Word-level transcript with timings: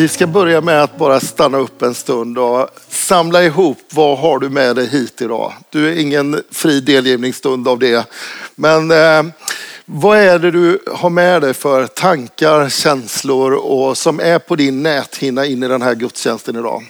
Vi 0.00 0.08
ska 0.08 0.26
börja 0.26 0.60
med 0.60 0.82
att 0.82 0.98
bara 0.98 1.20
stanna 1.20 1.58
upp 1.58 1.82
en 1.82 1.94
stund 1.94 2.38
och 2.38 2.68
samla 2.88 3.44
ihop 3.44 3.78
vad 3.90 4.18
har 4.18 4.38
du 4.38 4.48
med 4.48 4.76
dig 4.76 4.88
hit 4.88 5.20
idag. 5.20 5.52
Du 5.70 5.88
är 5.88 6.00
ingen 6.00 6.42
fri 6.50 6.80
delgivningsstund 6.80 7.68
av 7.68 7.78
det. 7.78 8.06
Men 8.54 8.90
eh, 8.90 9.22
vad 9.84 10.18
är 10.18 10.38
det 10.38 10.50
du 10.50 10.82
har 10.92 11.10
med 11.10 11.42
dig 11.42 11.54
för 11.54 11.86
tankar, 11.86 12.68
känslor 12.68 13.52
och 13.52 13.98
som 13.98 14.20
är 14.20 14.38
på 14.38 14.56
din 14.56 14.82
näthinna 14.82 15.46
in 15.46 15.62
i 15.62 15.68
den 15.68 15.82
här 15.82 15.94
gudstjänsten 15.94 16.56
idag? 16.56 16.84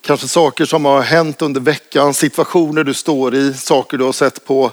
Kanske 0.00 0.28
saker 0.28 0.64
som 0.64 0.84
har 0.84 1.02
hänt 1.02 1.42
under 1.42 1.60
veckan, 1.60 2.14
situationer 2.14 2.84
du 2.84 2.94
står 2.94 3.34
i, 3.34 3.54
saker 3.54 3.98
du 3.98 4.04
har 4.04 4.12
sett 4.12 4.44
på 4.44 4.72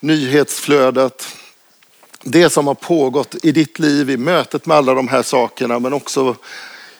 nyhetsflödet 0.00 1.26
det 2.28 2.50
som 2.50 2.66
har 2.66 2.74
pågått 2.74 3.34
i 3.42 3.52
ditt 3.52 3.78
liv, 3.78 4.10
i 4.10 4.16
mötet 4.16 4.66
med 4.66 4.76
alla 4.76 4.94
de 4.94 5.08
här 5.08 5.22
sakerna, 5.22 5.78
men 5.78 5.92
också 5.92 6.36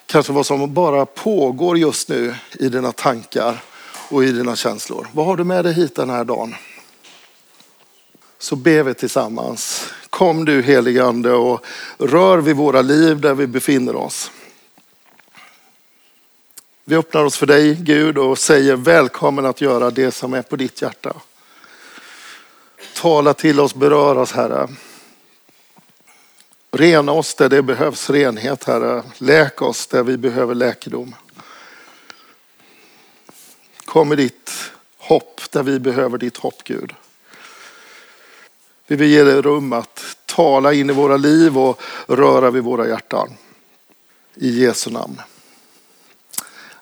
kanske 0.06 0.32
vad 0.32 0.46
som 0.46 0.74
bara 0.74 1.06
pågår 1.06 1.78
just 1.78 2.08
nu 2.08 2.34
i 2.52 2.68
dina 2.68 2.92
tankar 2.92 3.62
och 4.08 4.24
i 4.24 4.32
dina 4.32 4.56
känslor. 4.56 5.06
Vad 5.12 5.26
har 5.26 5.36
du 5.36 5.44
med 5.44 5.64
dig 5.64 5.74
hit 5.74 5.94
den 5.94 6.10
här 6.10 6.24
dagen? 6.24 6.54
Så 8.38 8.56
ber 8.56 8.82
vi 8.82 8.94
tillsammans. 8.94 9.88
Kom 10.10 10.44
du 10.44 10.62
helige 10.62 11.04
Ande 11.04 11.32
och 11.32 11.64
rör 11.98 12.38
vid 12.38 12.56
våra 12.56 12.82
liv 12.82 13.20
där 13.20 13.34
vi 13.34 13.46
befinner 13.46 13.96
oss. 13.96 14.30
Vi 16.84 16.96
öppnar 16.96 17.24
oss 17.24 17.36
för 17.36 17.46
dig 17.46 17.74
Gud 17.74 18.18
och 18.18 18.38
säger 18.38 18.76
välkommen 18.76 19.46
att 19.46 19.60
göra 19.60 19.90
det 19.90 20.10
som 20.10 20.34
är 20.34 20.42
på 20.42 20.56
ditt 20.56 20.82
hjärta. 20.82 21.12
Tala 22.94 23.34
till 23.34 23.60
oss, 23.60 23.74
berör 23.74 24.18
oss 24.18 24.32
Herre. 24.32 24.68
Rena 26.76 27.12
oss 27.12 27.34
där 27.34 27.48
det 27.48 27.62
behövs 27.62 28.10
renhet, 28.10 28.64
Herre. 28.64 29.02
Läk 29.18 29.62
oss 29.62 29.86
där 29.86 30.02
vi 30.02 30.16
behöver 30.16 30.54
läkedom. 30.54 31.14
Kom 33.84 34.08
med 34.08 34.18
ditt 34.18 34.50
hopp 34.98 35.40
där 35.50 35.62
vi 35.62 35.80
behöver 35.80 36.18
ditt 36.18 36.36
hopp, 36.36 36.64
Gud. 36.64 36.94
Vi 38.86 38.96
vill 38.96 39.10
ge 39.10 39.24
dig 39.24 39.42
rum 39.42 39.72
att 39.72 40.16
tala 40.26 40.72
in 40.72 40.90
i 40.90 40.92
våra 40.92 41.16
liv 41.16 41.58
och 41.58 41.80
röra 42.06 42.50
vid 42.50 42.62
våra 42.62 42.88
hjärtan. 42.88 43.36
I 44.34 44.64
Jesu 44.64 44.90
namn. 44.90 45.20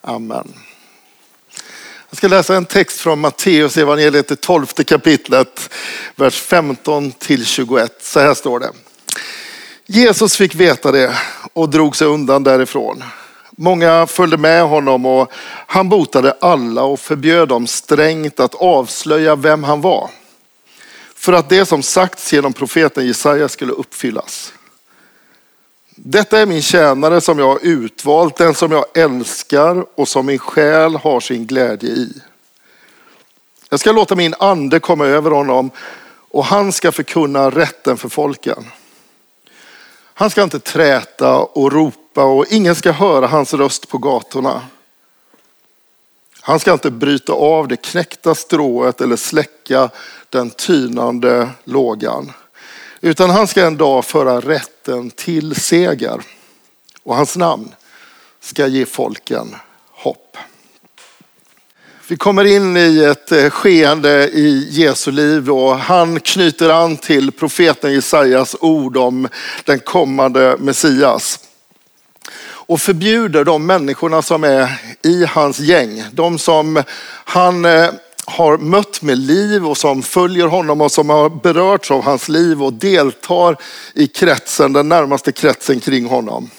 Amen. 0.00 0.54
Jag 2.10 2.16
ska 2.16 2.28
läsa 2.28 2.56
en 2.56 2.66
text 2.66 3.00
från 3.00 3.20
Matteus 3.20 3.76
evangeliet, 3.76 4.28
det 4.28 4.40
tolfte 4.40 4.84
kapitlet, 4.84 5.70
vers 6.16 6.40
15 6.40 7.12
till 7.12 7.46
21. 7.46 7.96
Så 8.00 8.20
här 8.20 8.34
står 8.34 8.60
det. 8.60 8.72
Jesus 9.86 10.36
fick 10.36 10.54
veta 10.54 10.92
det 10.92 11.18
och 11.52 11.68
drog 11.68 11.96
sig 11.96 12.06
undan 12.06 12.44
därifrån. 12.44 13.04
Många 13.50 14.06
följde 14.06 14.36
med 14.36 14.62
honom 14.64 15.06
och 15.06 15.32
han 15.66 15.88
botade 15.88 16.36
alla 16.40 16.82
och 16.82 17.00
förbjöd 17.00 17.48
dem 17.48 17.66
strängt 17.66 18.40
att 18.40 18.54
avslöja 18.54 19.36
vem 19.36 19.64
han 19.64 19.80
var. 19.80 20.10
För 21.14 21.32
att 21.32 21.48
det 21.48 21.66
som 21.66 21.82
sagts 21.82 22.32
genom 22.32 22.52
profeten 22.52 23.06
Jesaja 23.06 23.48
skulle 23.48 23.72
uppfyllas. 23.72 24.52
Detta 25.96 26.38
är 26.38 26.46
min 26.46 26.62
tjänare 26.62 27.20
som 27.20 27.38
jag 27.38 27.46
har 27.46 27.58
utvalt, 27.62 28.36
den 28.36 28.54
som 28.54 28.72
jag 28.72 28.84
älskar 28.94 29.84
och 29.94 30.08
som 30.08 30.26
min 30.26 30.38
själ 30.38 30.96
har 30.96 31.20
sin 31.20 31.46
glädje 31.46 31.90
i. 31.90 32.12
Jag 33.70 33.80
ska 33.80 33.92
låta 33.92 34.14
min 34.14 34.34
ande 34.38 34.80
komma 34.80 35.06
över 35.06 35.30
honom 35.30 35.70
och 36.30 36.44
han 36.44 36.72
ska 36.72 36.92
förkunna 36.92 37.50
rätten 37.50 37.96
för 37.96 38.08
folken. 38.08 38.64
Han 40.14 40.30
ska 40.30 40.42
inte 40.42 40.60
träta 40.60 41.38
och 41.38 41.72
ropa 41.72 42.24
och 42.24 42.46
ingen 42.50 42.74
ska 42.74 42.92
höra 42.92 43.26
hans 43.26 43.54
röst 43.54 43.88
på 43.88 43.98
gatorna. 43.98 44.62
Han 46.40 46.60
ska 46.60 46.72
inte 46.72 46.90
bryta 46.90 47.32
av 47.32 47.68
det 47.68 47.76
knäckta 47.76 48.34
strået 48.34 49.00
eller 49.00 49.16
släcka 49.16 49.90
den 50.30 50.50
tynande 50.50 51.50
lågan. 51.64 52.32
Utan 53.00 53.30
han 53.30 53.46
ska 53.46 53.66
en 53.66 53.76
dag 53.76 54.04
föra 54.04 54.40
rätten 54.40 55.10
till 55.10 55.54
seger. 55.54 56.20
Och 57.02 57.16
hans 57.16 57.36
namn 57.36 57.74
ska 58.40 58.66
ge 58.66 58.86
folken 58.86 59.56
hopp. 59.90 60.36
Vi 62.08 62.16
kommer 62.16 62.44
in 62.44 62.76
i 62.76 63.04
ett 63.04 63.32
eh, 63.32 63.50
skeende 63.50 64.28
i 64.28 64.68
Jesu 64.70 65.10
liv 65.10 65.50
och 65.50 65.78
han 65.78 66.20
knyter 66.20 66.70
an 66.70 66.96
till 66.96 67.32
profeten 67.32 67.92
Jesajas 67.92 68.56
ord 68.60 68.96
om 68.96 69.28
den 69.64 69.80
kommande 69.80 70.56
Messias. 70.58 71.38
Och 72.46 72.80
förbjuder 72.80 73.44
de 73.44 73.66
människorna 73.66 74.22
som 74.22 74.44
är 74.44 74.80
i 75.02 75.24
hans 75.24 75.58
gäng, 75.60 76.04
de 76.12 76.38
som 76.38 76.82
han 77.24 77.64
eh, 77.64 77.90
har 78.24 78.58
mött 78.58 79.02
med 79.02 79.18
liv 79.18 79.66
och 79.66 79.76
som 79.76 80.02
följer 80.02 80.46
honom 80.46 80.80
och 80.80 80.92
som 80.92 81.10
har 81.10 81.28
berörts 81.28 81.90
av 81.90 82.04
hans 82.04 82.28
liv 82.28 82.62
och 82.62 82.72
deltar 82.72 83.56
i 83.94 84.06
kretsen, 84.06 84.72
den 84.72 84.88
närmaste 84.88 85.32
kretsen 85.32 85.80
kring 85.80 86.06
honom. 86.06 86.50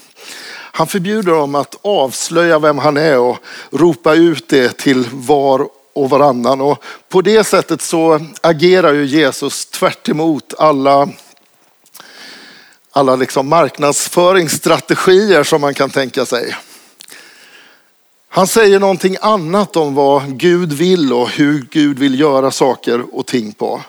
Han 0.76 0.88
förbjuder 0.88 1.32
dem 1.32 1.56
att 1.56 1.76
avslöja 1.82 2.60
vem 2.60 2.78
han 2.78 2.98
är 2.98 3.20
och 3.20 3.38
ropa 3.72 4.14
ut 4.14 4.48
det 4.48 4.78
till 4.78 5.06
var 5.12 5.68
och 5.94 6.10
varannan. 6.10 6.62
Och 6.62 6.84
på 7.10 7.22
det 7.22 7.44
sättet 7.44 7.82
så 7.82 8.20
agerar 8.42 8.94
ju 8.94 9.06
Jesus 9.06 9.66
tvärt 9.66 10.10
alla, 10.58 11.10
alla 12.92 13.16
liksom 13.16 13.50
marknadsföringsstrategier 13.50 15.44
som 15.44 15.62
man 15.62 15.74
kan 15.74 15.90
tänka 15.90 16.26
sig. 16.26 16.56
Han 18.30 18.48
säger 18.48 18.80
någonting 18.80 19.18
annat 19.22 19.76
om 19.76 19.96
vad 19.96 20.40
Gud 20.40 20.74
vill 20.74 21.14
och 21.14 21.30
hur 21.30 21.68
Gud 21.72 22.00
vill 22.00 22.20
göra 22.20 22.52
saker 22.52 23.16
och 23.16 23.26
ting 23.26 23.54
på. 23.54 23.82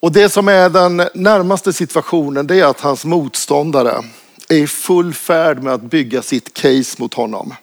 Och 0.00 0.12
det 0.12 0.28
som 0.28 0.48
är 0.48 0.70
den 0.70 0.96
närmaste 1.14 1.72
situationen 1.72 2.46
det 2.46 2.60
är 2.60 2.64
att 2.64 2.80
hans 2.80 3.04
motståndare, 3.04 4.02
är 4.48 4.56
i 4.56 4.66
full 4.66 5.14
färd 5.14 5.62
med 5.62 5.72
att 5.72 5.82
bygga 5.82 6.22
sitt 6.22 6.54
case 6.54 6.96
mot 6.98 7.14
honom. 7.14 7.54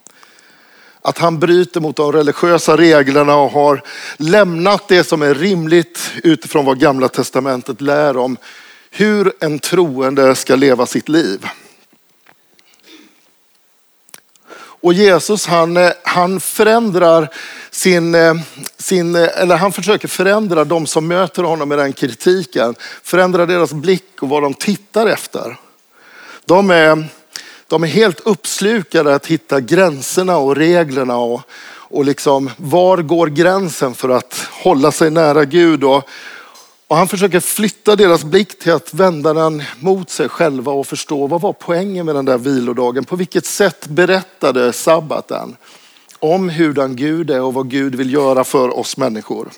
Att 1.01 1.17
han 1.17 1.39
bryter 1.39 1.81
mot 1.81 1.95
de 1.95 2.11
religiösa 2.11 2.77
reglerna 2.77 3.35
och 3.35 3.51
har 3.51 3.83
lämnat 4.17 4.87
det 4.87 5.03
som 5.03 5.21
är 5.21 5.33
rimligt 5.33 6.11
utifrån 6.23 6.65
vad 6.65 6.79
gamla 6.79 7.09
testamentet 7.09 7.81
lär 7.81 8.17
om 8.17 8.37
hur 8.91 9.33
en 9.39 9.59
troende 9.59 10.35
ska 10.35 10.55
leva 10.55 10.85
sitt 10.85 11.09
liv. 11.09 11.47
Och 14.83 14.93
Jesus 14.93 15.45
han, 15.45 15.77
han 16.03 16.39
förändrar 16.39 17.29
sin, 17.71 18.15
sin, 18.77 19.15
eller 19.15 19.55
han 19.55 19.71
försöker 19.71 20.07
förändra 20.07 20.63
de 20.65 20.85
som 20.85 21.07
möter 21.07 21.43
honom 21.43 21.69
med 21.69 21.77
den 21.77 21.93
kritiken. 21.93 22.75
Förändra 23.03 23.45
deras 23.45 23.73
blick 23.73 24.23
och 24.23 24.29
vad 24.29 24.43
de 24.43 24.53
tittar 24.53 25.07
efter. 25.07 25.57
De 26.45 26.69
är, 26.69 27.05
de 27.67 27.83
är 27.83 27.87
helt 27.87 28.19
uppslukade 28.19 29.15
att 29.15 29.25
hitta 29.25 29.59
gränserna 29.59 30.37
och 30.37 30.55
reglerna 30.55 31.17
och, 31.17 31.41
och 31.65 32.05
liksom, 32.05 32.49
var 32.57 32.97
går 32.97 33.27
gränsen 33.27 33.93
för 33.93 34.09
att 34.09 34.47
hålla 34.51 34.91
sig 34.91 35.09
nära 35.09 35.45
Gud. 35.45 35.83
Och, 35.83 36.09
och 36.87 36.97
han 36.97 37.07
försöker 37.07 37.39
flytta 37.39 37.95
deras 37.95 38.23
blick 38.23 38.59
till 38.59 38.71
att 38.71 38.93
vända 38.93 39.33
den 39.33 39.63
mot 39.79 40.09
sig 40.09 40.29
själva 40.29 40.71
och 40.71 40.87
förstå 40.87 41.27
vad 41.27 41.41
var 41.41 41.53
poängen 41.53 42.05
med 42.05 42.15
den 42.15 42.25
där 42.25 42.37
vilodagen? 42.37 43.05
På 43.05 43.15
vilket 43.15 43.45
sätt 43.45 43.87
berättade 43.87 44.73
sabbaten 44.73 45.55
om 46.19 46.49
hurdan 46.49 46.95
Gud 46.95 47.31
är 47.31 47.41
och 47.41 47.53
vad 47.53 47.69
Gud 47.69 47.95
vill 47.95 48.13
göra 48.13 48.43
för 48.43 48.79
oss 48.79 48.97
människor? 48.97 49.49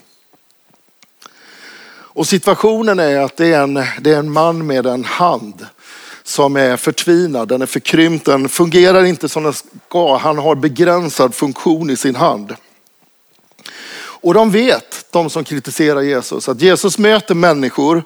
Och 2.15 2.27
situationen 2.27 2.99
är 2.99 3.19
att 3.19 3.37
det 3.37 3.53
är 3.53 3.61
en, 3.61 3.73
det 3.73 4.13
är 4.13 4.19
en 4.19 4.31
man 4.31 4.67
med 4.67 4.85
en 4.85 5.05
hand 5.05 5.65
som 6.25 6.55
är 6.55 6.77
förtvinad, 6.77 7.47
den 7.47 7.61
är 7.61 7.65
förkrympt, 7.65 8.25
den 8.25 8.49
fungerar 8.49 9.03
inte 9.03 9.29
som 9.29 9.43
den 9.43 9.53
ska. 9.53 10.17
Han 10.17 10.37
har 10.37 10.55
begränsad 10.55 11.35
funktion 11.35 11.89
i 11.89 11.97
sin 11.97 12.15
hand. 12.15 12.55
Och 13.97 14.33
de 14.33 14.51
vet, 14.51 15.05
de 15.11 15.29
som 15.29 15.43
kritiserar 15.43 16.01
Jesus, 16.01 16.49
att 16.49 16.61
Jesus 16.61 16.97
möter 16.97 17.35
människor 17.35 18.03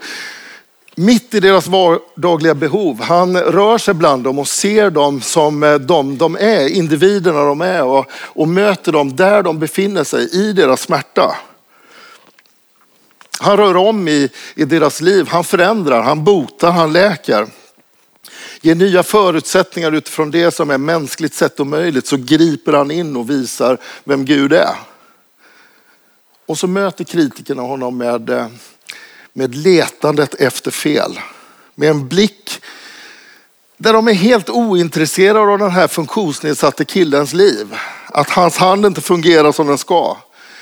mitt 0.96 1.34
i 1.34 1.40
deras 1.40 1.68
vardagliga 1.68 2.54
behov. 2.54 3.02
Han 3.02 3.38
rör 3.38 3.78
sig 3.78 3.94
bland 3.94 4.24
dem 4.24 4.40
och 4.40 4.48
ser 4.48 4.90
dem 4.90 5.22
som 5.22 5.64
eh, 5.64 5.76
de, 5.76 6.18
de 6.18 6.36
är, 6.36 6.68
individerna 6.68 7.44
de 7.44 7.62
är 7.62 7.84
och, 7.84 8.06
och 8.12 8.48
möter 8.48 8.92
dem 8.92 9.16
där 9.16 9.44
de 9.44 9.60
befinner 9.60 10.04
sig 10.04 10.30
i 10.34 10.54
deras 10.54 10.82
smärta. 10.82 11.36
Han 13.40 13.58
rör 13.58 13.76
om 13.76 14.08
i, 14.08 14.30
i 14.56 14.66
deras 14.66 15.02
liv, 15.02 15.28
han 15.30 15.44
förändrar, 15.44 16.02
han 16.02 16.24
botar, 16.24 16.72
han 16.72 16.94
läker. 16.94 17.48
Ger 18.62 18.76
nya 18.76 19.04
förutsättningar 19.04 19.92
utifrån 19.92 20.32
det 20.32 20.52
som 20.52 20.70
är 20.70 20.78
mänskligt 20.78 21.34
sett 21.34 21.60
omöjligt 21.60 22.08
så 22.08 22.18
griper 22.18 22.74
han 22.74 22.92
in 22.92 23.16
och 23.16 23.30
visar 23.30 23.78
vem 24.04 24.26
Gud 24.26 24.54
är. 24.54 24.76
Och 26.46 26.58
så 26.58 26.68
möter 26.68 27.04
kritikerna 27.04 27.62
honom 27.62 27.98
med 27.98 28.30
eh, 28.30 28.48
med 29.34 29.56
letandet 29.56 30.34
efter 30.34 30.72
fel. 30.72 31.20
Med 31.76 31.90
en 31.90 32.08
blick 32.08 32.62
där 33.78 33.94
de 33.94 34.08
är 34.08 34.14
helt 34.14 34.50
ointresserade 34.50 35.52
av 35.54 35.60
den 35.60 35.72
här 35.72 35.88
funktionsnedsatte 35.88 36.86
killens 36.86 37.34
liv. 37.34 37.76
Att 38.06 38.30
hans 38.30 38.58
hand 38.58 38.86
inte 38.86 39.02
fungerar 39.02 39.52
som 39.52 39.68
den 39.68 39.78
ska. 39.78 40.18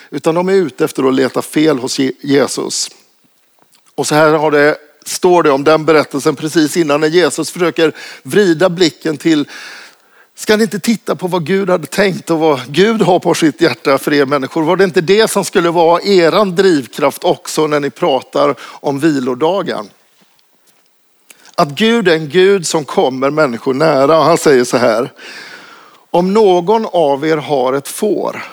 Utan 0.09 0.35
de 0.35 0.49
är 0.49 0.53
ute 0.53 0.85
efter 0.85 1.03
att 1.03 1.13
leta 1.13 1.41
fel 1.41 1.79
hos 1.79 1.99
Jesus. 2.21 2.89
Och 3.95 4.07
så 4.07 4.15
här 4.15 4.33
har 4.33 4.51
det, 4.51 4.77
står 5.07 5.43
det 5.43 5.51
om 5.51 5.63
den 5.63 5.85
berättelsen 5.85 6.35
precis 6.35 6.77
innan 6.77 7.01
när 7.01 7.07
Jesus 7.07 7.51
försöker 7.51 7.91
vrida 8.23 8.69
blicken 8.69 9.17
till 9.17 9.47
Ska 10.35 10.57
ni 10.57 10.63
inte 10.63 10.79
titta 10.79 11.15
på 11.15 11.27
vad 11.27 11.45
Gud 11.45 11.69
hade 11.69 11.87
tänkt 11.87 12.29
och 12.29 12.39
vad 12.39 12.59
Gud 12.67 13.01
har 13.01 13.19
på 13.19 13.33
sitt 13.33 13.61
hjärta 13.61 13.97
för 13.97 14.13
er 14.13 14.25
människor? 14.25 14.63
Var 14.63 14.75
det 14.75 14.83
inte 14.83 15.01
det 15.01 15.29
som 15.29 15.45
skulle 15.45 15.69
vara 15.69 16.01
eran 16.01 16.55
drivkraft 16.55 17.23
också 17.23 17.67
när 17.67 17.79
ni 17.79 17.89
pratar 17.89 18.55
om 18.59 18.99
vilodagen? 18.99 19.89
Att 21.55 21.69
Gud 21.69 22.07
är 22.07 22.13
en 22.13 22.29
Gud 22.29 22.67
som 22.67 22.85
kommer 22.85 23.29
människor 23.29 23.73
nära. 23.73 24.23
Han 24.23 24.37
säger 24.37 24.63
så 24.63 24.77
här. 24.77 25.11
Om 26.11 26.33
någon 26.33 26.85
av 26.85 27.25
er 27.25 27.37
har 27.37 27.73
ett 27.73 27.87
får 27.87 28.43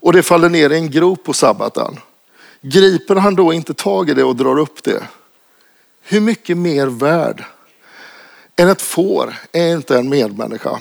och 0.00 0.12
det 0.12 0.22
faller 0.22 0.48
ner 0.48 0.70
i 0.70 0.76
en 0.76 0.90
grop 0.90 1.24
på 1.24 1.32
sabbaten, 1.32 2.00
griper 2.60 3.14
han 3.14 3.34
då 3.34 3.52
inte 3.52 3.74
tag 3.74 4.10
i 4.10 4.14
det 4.14 4.24
och 4.24 4.36
drar 4.36 4.58
upp 4.58 4.82
det? 4.84 5.02
Hur 6.08 6.20
mycket 6.20 6.56
mer 6.56 6.86
värd 6.86 7.44
än 8.56 8.68
ett 8.68 8.82
får 8.82 9.34
är 9.52 9.72
inte 9.72 9.98
en 9.98 10.08
medmänniska. 10.08 10.78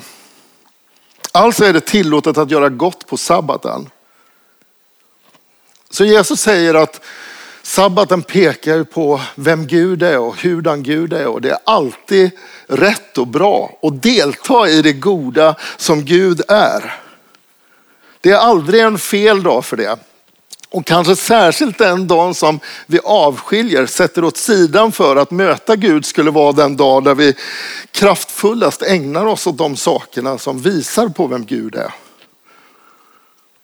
Alltså 1.31 1.65
är 1.65 1.73
det 1.73 1.81
tillåtet 1.81 2.37
att 2.37 2.51
göra 2.51 2.69
gott 2.69 3.07
på 3.07 3.17
sabbaten. 3.17 3.89
Så 5.89 6.05
Jesus 6.05 6.41
säger 6.41 6.73
att 6.73 7.01
sabbaten 7.61 8.23
pekar 8.23 8.83
på 8.83 9.21
vem 9.35 9.67
Gud 9.67 10.03
är 10.03 10.19
och 10.19 10.41
hurdan 10.41 10.83
Gud 10.83 11.13
är. 11.13 11.27
Och 11.27 11.41
det 11.41 11.49
är 11.49 11.59
alltid 11.65 12.31
rätt 12.67 13.17
och 13.17 13.27
bra 13.27 13.79
att 13.81 14.03
delta 14.03 14.69
i 14.69 14.81
det 14.81 14.93
goda 14.93 15.55
som 15.77 16.05
Gud 16.05 16.41
är. 16.47 16.99
Det 18.21 18.31
är 18.31 18.37
aldrig 18.37 18.81
en 18.81 18.97
fel 18.97 19.43
dag 19.43 19.65
för 19.65 19.77
det. 19.77 19.99
Och 20.69 20.85
kanske 20.85 21.15
särskilt 21.15 21.77
den 21.77 22.07
dagen 22.07 22.33
som 22.33 22.59
vi 22.85 22.99
avskiljer, 23.03 23.85
sätter 23.85 24.23
åt 24.23 24.37
sidan 24.37 24.91
för 24.91 25.15
att 25.15 25.31
möta 25.31 25.75
Gud 25.75 26.05
skulle 26.05 26.31
vara 26.31 26.51
den 26.51 26.75
dag 26.75 27.03
där 27.03 27.15
vi 27.15 27.35
kraftfullast 27.91 28.81
ägnar 28.81 29.25
oss 29.25 29.47
åt 29.47 29.57
de 29.57 29.75
sakerna 29.75 30.37
som 30.37 30.59
visar 30.59 31.07
på 31.07 31.27
vem 31.27 31.45
Gud 31.45 31.75
är. 31.75 31.93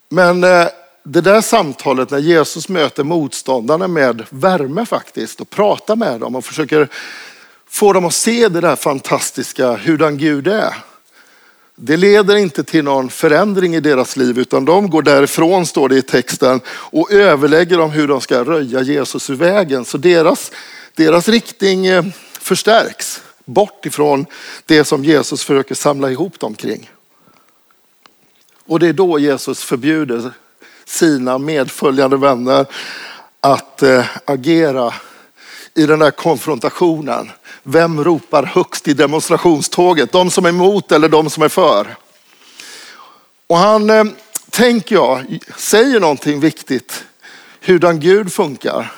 Men 0.09 0.43
eh, 0.43 0.67
det 1.03 1.21
där 1.21 1.41
samtalet 1.41 2.11
när 2.11 2.19
Jesus 2.19 2.69
möter 2.69 3.03
motståndarna 3.03 3.87
med 3.87 4.23
värme 4.29 4.85
faktiskt 4.85 5.41
och 5.41 5.49
pratar 5.49 5.95
med 5.95 6.19
dem 6.19 6.35
och 6.35 6.45
försöker 6.45 6.87
få 7.69 7.93
dem 7.93 8.05
att 8.05 8.13
se 8.13 8.49
det 8.49 8.61
där 8.61 8.75
fantastiska, 8.75 9.71
hurdan 9.71 10.17
Gud 10.17 10.47
är. 10.47 10.75
Det 11.75 11.97
leder 11.97 12.35
inte 12.35 12.63
till 12.63 12.83
någon 12.83 13.09
förändring 13.09 13.75
i 13.75 13.79
deras 13.79 14.17
liv 14.17 14.39
utan 14.39 14.65
de 14.65 14.89
går 14.89 15.01
därifrån, 15.01 15.65
står 15.65 15.89
det 15.89 15.97
i 15.97 16.01
texten, 16.01 16.61
och 16.67 17.11
överlägger 17.11 17.79
om 17.79 17.91
hur 17.91 18.07
de 18.07 18.21
ska 18.21 18.43
röja 18.43 18.81
Jesus 18.81 19.29
ur 19.29 19.35
vägen. 19.35 19.85
Så 19.85 19.97
deras, 19.97 20.51
deras 20.95 21.27
riktning 21.27 21.85
eh, 21.85 22.05
förstärks 22.39 23.21
bort 23.45 23.85
ifrån 23.85 24.25
det 24.65 24.83
som 24.83 25.03
Jesus 25.03 25.43
försöker 25.43 25.75
samla 25.75 26.11
ihop 26.11 26.39
dem 26.39 26.53
kring. 26.53 26.89
Och 28.65 28.79
det 28.79 28.87
är 28.87 28.93
då 28.93 29.19
Jesus 29.19 29.63
förbjuder 29.63 30.31
sina 30.85 31.37
medföljande 31.37 32.17
vänner 32.17 32.65
att 33.39 33.83
eh, 33.83 34.05
agera 34.25 34.93
i 35.75 35.85
den 35.85 35.99
där 35.99 36.11
konfrontationen. 36.11 37.31
Vem 37.63 38.03
ropar 38.03 38.43
högst 38.43 38.87
i 38.87 38.93
demonstrationståget? 38.93 40.11
De 40.11 40.31
som 40.31 40.45
är 40.45 40.49
emot 40.49 40.91
eller 40.91 41.09
de 41.09 41.29
som 41.29 41.43
är 41.43 41.49
för? 41.49 41.95
Och 43.47 43.57
han, 43.57 43.89
eh, 43.89 44.03
tänker 44.49 44.95
jag, 44.95 45.39
säger 45.57 45.99
någonting 45.99 46.39
viktigt. 46.39 47.03
Hurdan 47.61 47.99
Gud 47.99 48.33
funkar. 48.33 48.91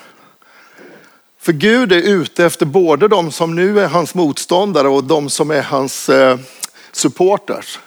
För 1.40 1.54
Gud 1.54 1.92
är 1.92 2.02
ute 2.02 2.46
efter 2.46 2.66
både 2.66 3.08
de 3.08 3.32
som 3.32 3.56
nu 3.56 3.80
är 3.80 3.88
hans 3.88 4.16
motståndare 4.16 4.88
och 4.88 5.04
de 5.04 5.30
som 5.30 5.52
är 5.52 5.62
hans 5.62 6.10
eh, 6.10 6.38
supporters. 6.92 7.80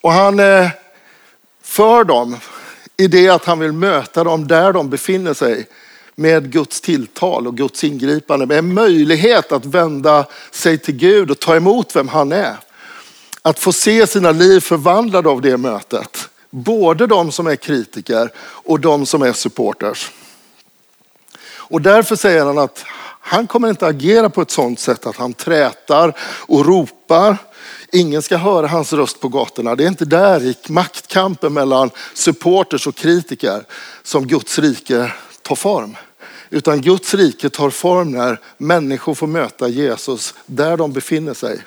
Och 0.00 0.12
han 0.12 0.40
är 0.40 0.70
för 1.62 2.04
dem 2.04 2.36
i 2.96 3.06
det 3.06 3.28
att 3.28 3.44
han 3.44 3.58
vill 3.58 3.72
möta 3.72 4.24
dem 4.24 4.48
där 4.48 4.72
de 4.72 4.90
befinner 4.90 5.34
sig 5.34 5.66
med 6.18 6.52
Guds 6.52 6.80
tilltal 6.80 7.46
och 7.46 7.56
Guds 7.56 7.84
ingripande, 7.84 8.46
med 8.46 8.58
en 8.58 8.74
möjlighet 8.74 9.52
att 9.52 9.64
vända 9.64 10.26
sig 10.50 10.78
till 10.78 10.96
Gud 10.96 11.30
och 11.30 11.38
ta 11.38 11.56
emot 11.56 11.96
vem 11.96 12.08
han 12.08 12.32
är. 12.32 12.56
Att 13.42 13.58
få 13.58 13.72
se 13.72 14.06
sina 14.06 14.32
liv 14.32 14.60
förvandlade 14.60 15.28
av 15.28 15.40
det 15.40 15.56
mötet. 15.56 16.28
Både 16.50 17.06
de 17.06 17.32
som 17.32 17.46
är 17.46 17.56
kritiker 17.56 18.30
och 18.38 18.80
de 18.80 19.06
som 19.06 19.22
är 19.22 19.32
supporters. 19.32 20.10
Och 21.56 21.82
därför 21.82 22.16
säger 22.16 22.44
han 22.44 22.58
att 22.58 22.84
han 23.20 23.46
kommer 23.46 23.70
inte 23.70 23.86
agera 23.86 24.30
på 24.30 24.42
ett 24.42 24.50
sådant 24.50 24.80
sätt 24.80 25.06
att 25.06 25.16
han 25.16 25.32
trätar 25.32 26.16
och 26.20 26.66
ropar. 26.66 27.36
Ingen 27.92 28.22
ska 28.22 28.36
höra 28.36 28.66
hans 28.66 28.92
röst 28.92 29.20
på 29.20 29.28
gatorna. 29.28 29.74
Det 29.74 29.84
är 29.84 29.88
inte 29.88 30.04
där 30.04 30.44
i 30.44 30.56
maktkampen 30.68 31.52
mellan 31.52 31.90
supporters 32.14 32.86
och 32.86 32.94
kritiker 32.94 33.64
som 34.02 34.26
Guds 34.26 34.58
rike 34.58 35.12
tar 35.42 35.56
form. 35.56 35.96
Utan 36.50 36.80
Guds 36.80 37.14
rike 37.14 37.50
tar 37.50 37.70
form 37.70 38.10
när 38.10 38.40
människor 38.58 39.14
får 39.14 39.26
möta 39.26 39.68
Jesus 39.68 40.34
där 40.46 40.76
de 40.76 40.92
befinner 40.92 41.34
sig. 41.34 41.60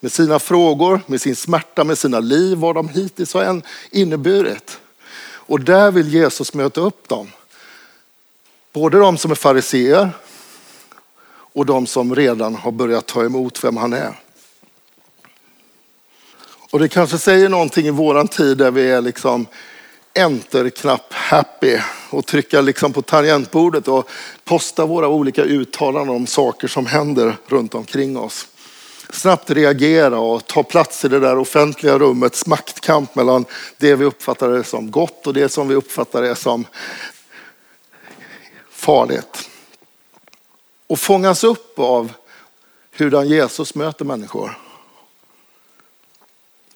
Med 0.00 0.12
sina 0.12 0.38
frågor, 0.38 1.00
med 1.06 1.20
sin 1.20 1.36
smärta, 1.36 1.84
med 1.84 1.98
sina 1.98 2.20
liv, 2.20 2.58
vad 2.58 2.74
de 2.74 2.88
hittills 2.88 3.34
har 3.34 3.62
inneburit. 3.90 4.80
Och 5.20 5.60
där 5.60 5.90
vill 5.90 6.14
Jesus 6.14 6.54
möta 6.54 6.80
upp 6.80 7.08
dem. 7.08 7.30
Både 8.72 8.98
de 8.98 9.18
som 9.18 9.30
är 9.30 9.34
fariseer 9.34 10.10
och 11.30 11.66
de 11.66 11.86
som 11.86 12.14
redan 12.14 12.54
har 12.54 12.72
börjat 12.72 13.06
ta 13.06 13.24
emot 13.24 13.64
vem 13.64 13.76
han 13.76 13.92
är. 13.92 14.14
Och 16.70 16.78
det 16.78 16.88
kanske 16.88 17.18
säger 17.18 17.48
någonting 17.48 17.86
i 17.86 17.90
våran 17.90 18.28
tid 18.28 18.58
där 18.58 18.70
vi 18.70 18.90
är 18.90 19.00
liksom 19.00 19.46
enter-knapp 20.18 21.12
happy 21.12 21.78
och 22.10 22.26
trycka 22.26 22.60
liksom 22.60 22.92
på 22.92 23.02
tangentbordet 23.02 23.88
och 23.88 24.08
posta 24.44 24.86
våra 24.86 25.08
olika 25.08 25.42
uttalanden 25.42 26.16
om 26.16 26.26
saker 26.26 26.68
som 26.68 26.86
händer 26.86 27.36
runt 27.46 27.74
omkring 27.74 28.18
oss. 28.18 28.48
Snabbt 29.10 29.50
reagera 29.50 30.18
och 30.18 30.46
ta 30.46 30.62
plats 30.62 31.04
i 31.04 31.08
det 31.08 31.20
där 31.20 31.38
offentliga 31.38 31.98
rummets 31.98 32.46
maktkamp 32.46 33.14
mellan 33.14 33.44
det 33.78 33.94
vi 33.94 34.04
uppfattar 34.04 34.48
det 34.48 34.64
som 34.64 34.90
gott 34.90 35.26
och 35.26 35.34
det 35.34 35.48
som 35.48 35.68
vi 35.68 35.74
uppfattar 35.74 36.22
det 36.22 36.34
som 36.36 36.66
farligt. 38.70 39.50
Och 40.86 40.98
fångas 40.98 41.44
upp 41.44 41.78
av 41.78 42.12
hur 42.90 43.22
Jesus 43.22 43.74
möter 43.74 44.04
människor. 44.04 44.58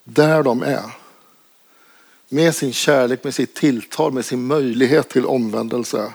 Där 0.05 0.43
de 0.43 0.63
är 0.63 1.02
med 2.33 2.55
sin 2.55 2.73
kärlek, 2.73 3.25
med 3.25 3.35
sitt 3.35 3.55
tilltal, 3.55 4.13
med 4.13 4.25
sin 4.25 4.47
möjlighet 4.47 5.09
till 5.09 5.27
omvändelse. 5.27 6.13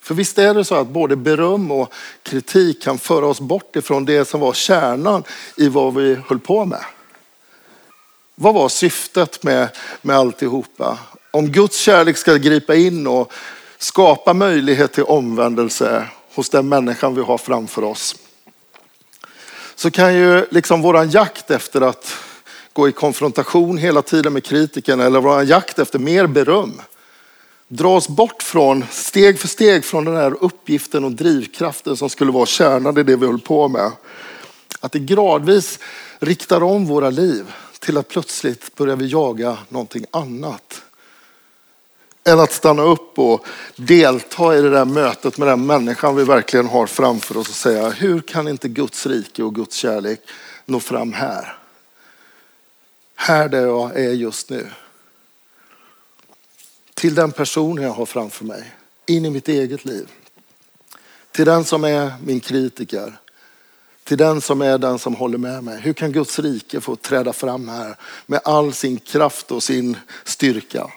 För 0.00 0.14
visst 0.14 0.38
är 0.38 0.54
det 0.54 0.64
så 0.64 0.74
att 0.74 0.86
både 0.86 1.16
beröm 1.16 1.70
och 1.70 1.92
kritik 2.22 2.82
kan 2.82 2.98
föra 2.98 3.26
oss 3.26 3.40
bort 3.40 3.76
ifrån 3.76 4.04
det 4.04 4.28
som 4.28 4.40
var 4.40 4.52
kärnan 4.52 5.24
i 5.56 5.68
vad 5.68 5.94
vi 5.94 6.14
höll 6.28 6.38
på 6.38 6.64
med. 6.64 6.84
Vad 8.34 8.54
var 8.54 8.68
syftet 8.68 9.42
med, 9.42 9.68
med 10.02 10.16
alltihopa? 10.16 10.98
Om 11.30 11.48
Guds 11.48 11.76
kärlek 11.76 12.16
ska 12.16 12.34
gripa 12.34 12.74
in 12.74 13.06
och 13.06 13.32
skapa 13.78 14.34
möjlighet 14.34 14.92
till 14.92 15.04
omvändelse 15.04 16.08
hos 16.34 16.50
den 16.50 16.68
människan 16.68 17.14
vi 17.14 17.22
har 17.22 17.38
framför 17.38 17.84
oss. 17.84 18.16
Så 19.74 19.90
kan 19.90 20.14
ju 20.14 20.46
liksom 20.50 20.82
våran 20.82 21.10
jakt 21.10 21.50
efter 21.50 21.80
att 21.80 22.16
gå 22.72 22.88
i 22.88 22.92
konfrontation 22.92 23.78
hela 23.78 24.02
tiden 24.02 24.32
med 24.32 24.44
kritikerna 24.44 25.04
eller 25.04 25.20
vara 25.20 25.40
en 25.40 25.46
jakt 25.46 25.78
efter 25.78 25.98
mer 25.98 26.26
beröm. 26.26 26.82
dra 27.68 27.96
oss 27.96 28.08
bort 28.08 28.42
från, 28.42 28.84
steg 28.90 29.40
för 29.40 29.48
steg 29.48 29.84
från 29.84 30.04
den 30.04 30.16
här 30.16 30.36
uppgiften 30.40 31.04
och 31.04 31.12
drivkraften 31.12 31.96
som 31.96 32.10
skulle 32.10 32.32
vara 32.32 32.46
kärnan 32.46 32.98
i 32.98 33.02
det 33.02 33.16
vi 33.16 33.26
höll 33.26 33.40
på 33.40 33.68
med. 33.68 33.92
Att 34.80 34.92
det 34.92 34.98
gradvis 34.98 35.78
riktar 36.18 36.62
om 36.62 36.86
våra 36.86 37.10
liv 37.10 37.52
till 37.78 37.96
att 37.96 38.08
plötsligt 38.08 38.76
börja 38.76 38.96
vi 38.96 39.06
jaga 39.06 39.58
någonting 39.68 40.04
annat. 40.10 40.82
Än 42.24 42.40
att 42.40 42.52
stanna 42.52 42.82
upp 42.82 43.18
och 43.18 43.46
delta 43.76 44.58
i 44.58 44.62
det 44.62 44.70
där 44.70 44.84
mötet 44.84 45.38
med 45.38 45.48
den 45.48 45.66
människan 45.66 46.16
vi 46.16 46.24
verkligen 46.24 46.66
har 46.66 46.86
framför 46.86 47.36
oss 47.36 47.48
och 47.48 47.54
säga, 47.54 47.90
hur 47.90 48.20
kan 48.20 48.48
inte 48.48 48.68
Guds 48.68 49.06
rike 49.06 49.42
och 49.42 49.54
Guds 49.54 49.76
kärlek 49.76 50.20
nå 50.66 50.80
fram 50.80 51.12
här? 51.12 51.61
Här 53.14 53.48
där 53.48 53.66
jag 53.66 53.96
är 53.96 54.12
just 54.12 54.50
nu. 54.50 54.70
Till 56.94 57.14
den 57.14 57.32
personen 57.32 57.84
jag 57.84 57.90
har 57.90 58.06
framför 58.06 58.44
mig, 58.44 58.72
in 59.06 59.24
i 59.24 59.30
mitt 59.30 59.48
eget 59.48 59.84
liv. 59.84 60.08
Till 61.30 61.44
den 61.44 61.64
som 61.64 61.84
är 61.84 62.12
min 62.24 62.40
kritiker, 62.40 63.18
till 64.04 64.18
den 64.18 64.40
som 64.40 64.62
är 64.62 64.78
den 64.78 64.98
som 64.98 65.14
håller 65.14 65.38
med 65.38 65.64
mig. 65.64 65.80
Hur 65.80 65.92
kan 65.92 66.12
Guds 66.12 66.38
rike 66.38 66.80
få 66.80 66.96
träda 66.96 67.32
fram 67.32 67.68
här 67.68 67.96
med 68.26 68.40
all 68.44 68.72
sin 68.72 68.98
kraft 68.98 69.50
och 69.50 69.62
sin 69.62 69.96
styrka? 70.24 70.90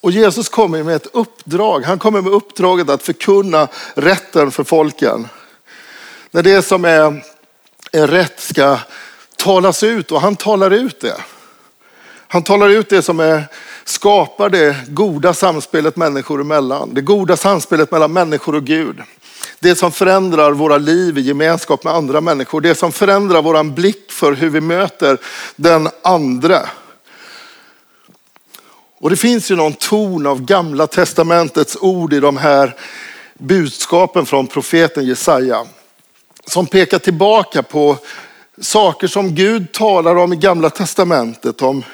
Och 0.00 0.10
Jesus 0.12 0.48
kommer 0.48 0.82
med 0.82 0.96
ett 0.96 1.06
uppdrag. 1.12 1.80
Han 1.80 1.98
kommer 1.98 2.20
med 2.22 2.32
uppdraget 2.32 2.88
att 2.88 3.02
förkunna 3.02 3.68
rätten 3.94 4.50
för 4.50 4.64
folken. 4.64 5.28
När 6.30 6.42
det 6.42 6.62
som 6.62 6.84
är, 6.84 7.24
är 7.92 8.06
rätt 8.06 8.40
ska 8.40 8.78
talas 9.46 9.82
ut 9.82 10.12
och 10.12 10.20
han 10.20 10.36
talar 10.36 10.70
ut 10.70 11.00
det. 11.00 11.16
Han 12.28 12.42
talar 12.42 12.68
ut 12.68 12.88
det 12.88 13.02
som 13.02 13.20
är, 13.20 13.44
skapar 13.84 14.48
det 14.48 14.76
goda 14.88 15.34
samspelet 15.34 15.96
människor 15.96 16.40
emellan. 16.40 16.94
Det 16.94 17.00
goda 17.00 17.36
samspelet 17.36 17.90
mellan 17.90 18.12
människor 18.12 18.54
och 18.54 18.64
Gud. 18.64 19.02
Det 19.58 19.74
som 19.74 19.92
förändrar 19.92 20.52
våra 20.52 20.78
liv 20.78 21.18
i 21.18 21.20
gemenskap 21.20 21.84
med 21.84 21.94
andra 21.94 22.20
människor. 22.20 22.60
Det 22.60 22.74
som 22.74 22.92
förändrar 22.92 23.42
vår 23.42 23.64
blick 23.64 24.12
för 24.12 24.32
hur 24.32 24.50
vi 24.50 24.60
möter 24.60 25.18
den 25.56 25.88
andra. 26.02 26.60
Och 29.00 29.10
det 29.10 29.16
finns 29.16 29.50
ju 29.50 29.56
någon 29.56 29.72
ton 29.72 30.26
av 30.26 30.42
gamla 30.42 30.86
testamentets 30.86 31.76
ord 31.80 32.12
i 32.12 32.20
de 32.20 32.36
här 32.36 32.74
budskapen 33.38 34.26
från 34.26 34.46
profeten 34.46 35.06
Jesaja. 35.06 35.66
Som 36.46 36.66
pekar 36.66 36.98
tillbaka 36.98 37.62
på 37.62 37.96
saker 38.60 39.06
som 39.06 39.34
Gud 39.34 39.72
talar 39.72 40.16
om 40.16 40.32
i 40.32 40.36
gamla 40.36 40.70
testamentet. 40.70 41.62
Om 41.62 41.84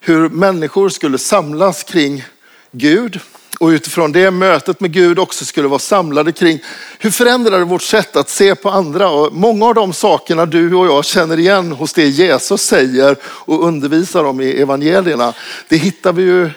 hur 0.00 0.28
människor 0.28 0.88
skulle 0.88 1.18
samlas 1.18 1.82
kring 1.82 2.24
Gud 2.72 3.20
och 3.60 3.68
utifrån 3.68 4.12
det 4.12 4.30
mötet 4.30 4.80
med 4.80 4.92
Gud 4.92 5.18
också 5.18 5.44
skulle 5.44 5.68
vara 5.68 5.78
samlade 5.78 6.32
kring 6.32 6.58
hur 6.98 7.10
förändrar 7.10 7.58
det 7.58 7.64
vårt 7.64 7.82
sätt 7.82 8.16
att 8.16 8.28
se 8.28 8.54
på 8.54 8.70
andra? 8.70 9.10
Och 9.10 9.32
många 9.32 9.66
av 9.66 9.74
de 9.74 9.92
sakerna 9.92 10.46
du 10.46 10.74
och 10.74 10.86
jag 10.86 11.04
känner 11.04 11.38
igen 11.38 11.72
hos 11.72 11.92
det 11.92 12.06
Jesus 12.06 12.62
säger 12.62 13.16
och 13.22 13.64
undervisar 13.64 14.24
om 14.24 14.40
i 14.40 14.50
evangelierna, 14.50 15.32
det 15.68 15.76
hittar 15.76 16.12
vi 16.12 16.22
ju 16.22 16.50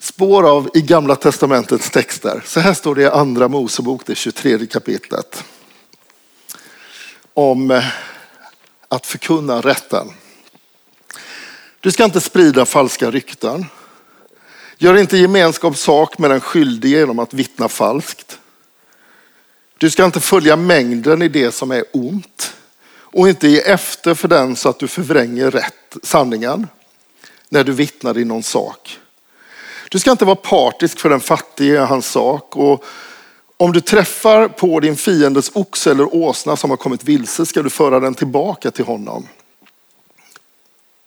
spår 0.00 0.50
av 0.50 0.70
i 0.74 0.80
gamla 0.80 1.16
testamentets 1.16 1.90
texter. 1.90 2.42
Så 2.46 2.60
här 2.60 2.74
står 2.74 2.94
det 2.94 3.02
i 3.02 3.06
andra 3.06 3.48
Mosebok, 3.48 4.02
det 4.06 4.14
23 4.14 4.66
kapitlet. 4.66 5.44
Om 7.34 7.82
att 8.96 9.06
förkunna 9.06 9.60
rätten. 9.60 10.10
Du 11.80 11.90
ska 11.90 12.04
inte 12.04 12.20
sprida 12.20 12.66
falska 12.66 13.10
rykten. 13.10 13.66
Gör 14.78 14.96
inte 14.96 15.16
gemenskapssak 15.16 16.18
med 16.18 16.30
den 16.30 16.40
skyldige 16.40 16.98
genom 16.98 17.18
att 17.18 17.34
vittna 17.34 17.68
falskt. 17.68 18.38
Du 19.78 19.90
ska 19.90 20.04
inte 20.04 20.20
följa 20.20 20.56
mängden 20.56 21.22
i 21.22 21.28
det 21.28 21.52
som 21.52 21.70
är 21.70 21.84
ont 21.92 22.54
och 22.88 23.28
inte 23.28 23.48
ge 23.48 23.60
efter 23.60 24.14
för 24.14 24.28
den 24.28 24.56
så 24.56 24.68
att 24.68 24.78
du 24.78 24.88
förvränger 24.88 25.50
rätt, 25.50 25.96
sanningen 26.02 26.66
när 27.48 27.64
du 27.64 27.72
vittnar 27.72 28.18
i 28.18 28.24
någon 28.24 28.42
sak. 28.42 28.98
Du 29.90 29.98
ska 29.98 30.10
inte 30.10 30.24
vara 30.24 30.36
partisk 30.36 31.00
för 31.00 31.08
den 31.08 31.20
fattige 31.20 31.74
i 31.74 31.76
hans 31.76 32.06
sak. 32.06 32.56
Och 32.56 32.84
om 33.56 33.72
du 33.72 33.80
träffar 33.80 34.48
på 34.48 34.80
din 34.80 34.96
fiendes 34.96 35.50
oxe 35.54 35.90
eller 35.90 36.14
åsna 36.14 36.56
som 36.56 36.70
har 36.70 36.76
kommit 36.76 37.04
vilse 37.04 37.46
ska 37.46 37.62
du 37.62 37.70
föra 37.70 38.00
den 38.00 38.14
tillbaka 38.14 38.70
till 38.70 38.84
honom. 38.84 39.28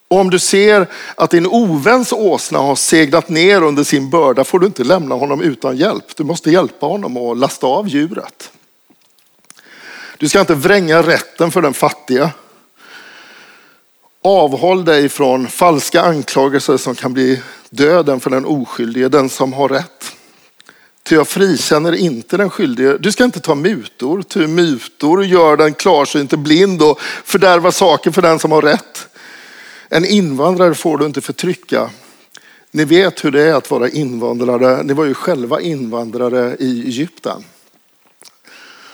Och 0.08 0.20
om 0.20 0.29
du 0.29 0.39
ser 0.39 0.88
att 1.15 1.32
din 1.32 1.48
oväns 1.48 2.13
åsna 2.13 2.60
har 2.60 2.75
seglat 2.75 3.29
ner 3.29 3.62
under 3.62 3.84
sin 3.84 4.10
börda 4.10 4.44
får 4.44 4.60
du 4.60 4.65
inte 4.65 4.84
lämna 4.84 5.15
honom 5.15 5.41
utan 5.41 5.77
hjälp. 5.77 6.15
Du 6.15 6.24
måste 6.24 6.51
hjälpa 6.51 6.86
honom 6.86 7.18
och 7.18 7.36
lasta 7.36 7.68
av 7.68 7.88
djuret. 7.88 8.51
Du 10.18 10.29
ska 10.29 10.39
inte 10.39 10.56
vränga 10.56 11.01
rätten 11.01 11.51
för 11.51 11.62
den 11.62 11.74
fattiga. 11.74 12.32
Avhåll 14.22 14.86
dig 14.86 15.10
från 15.10 15.48
falska 15.48 16.01
anklagelser 16.01 16.77
som 16.77 16.96
kan 16.96 17.13
bli 17.13 17.41
döden 17.70 18.20
för 18.20 18.29
den 18.29 18.46
oskyldige, 18.46 19.10
den 19.10 19.29
som 19.29 19.53
har 19.53 19.70
rätt. 19.70 20.15
Ty 21.10 21.16
jag 21.16 21.28
frikänner 21.28 21.96
inte 21.96 22.38
den 22.38 22.50
skyldige. 22.50 22.98
Du 22.98 23.12
ska 23.12 23.24
inte 23.24 23.39
ta 23.39 23.56
mutor, 23.56 24.22
ty 24.22 24.48
mutor 24.48 25.25
gör 25.25 25.58
den 25.58 25.74
klarsynte 25.74 26.38
blind 26.38 26.82
och 26.82 27.00
fördärvar 27.01 27.72
saker 27.72 28.12
för 28.12 28.22
den 28.22 28.39
som 28.39 28.51
har 28.51 28.62
rätt. 28.62 29.08
En 29.89 30.06
invandrare 30.06 30.75
får 30.75 30.98
du 30.98 31.06
inte 31.06 31.22
förtrycka. 31.22 31.89
Ni 32.72 32.86
vet 32.86 33.25
hur 33.25 33.32
det 33.32 33.42
är 33.42 33.54
att 33.54 33.72
vara 33.72 33.89
invandrare. 33.89 34.84
Ni 34.84 34.94
var 34.94 35.06
ju 35.06 35.13
själva 35.13 35.62
invandrare 35.62 36.56
i 36.60 36.82
Egypten. 36.86 37.44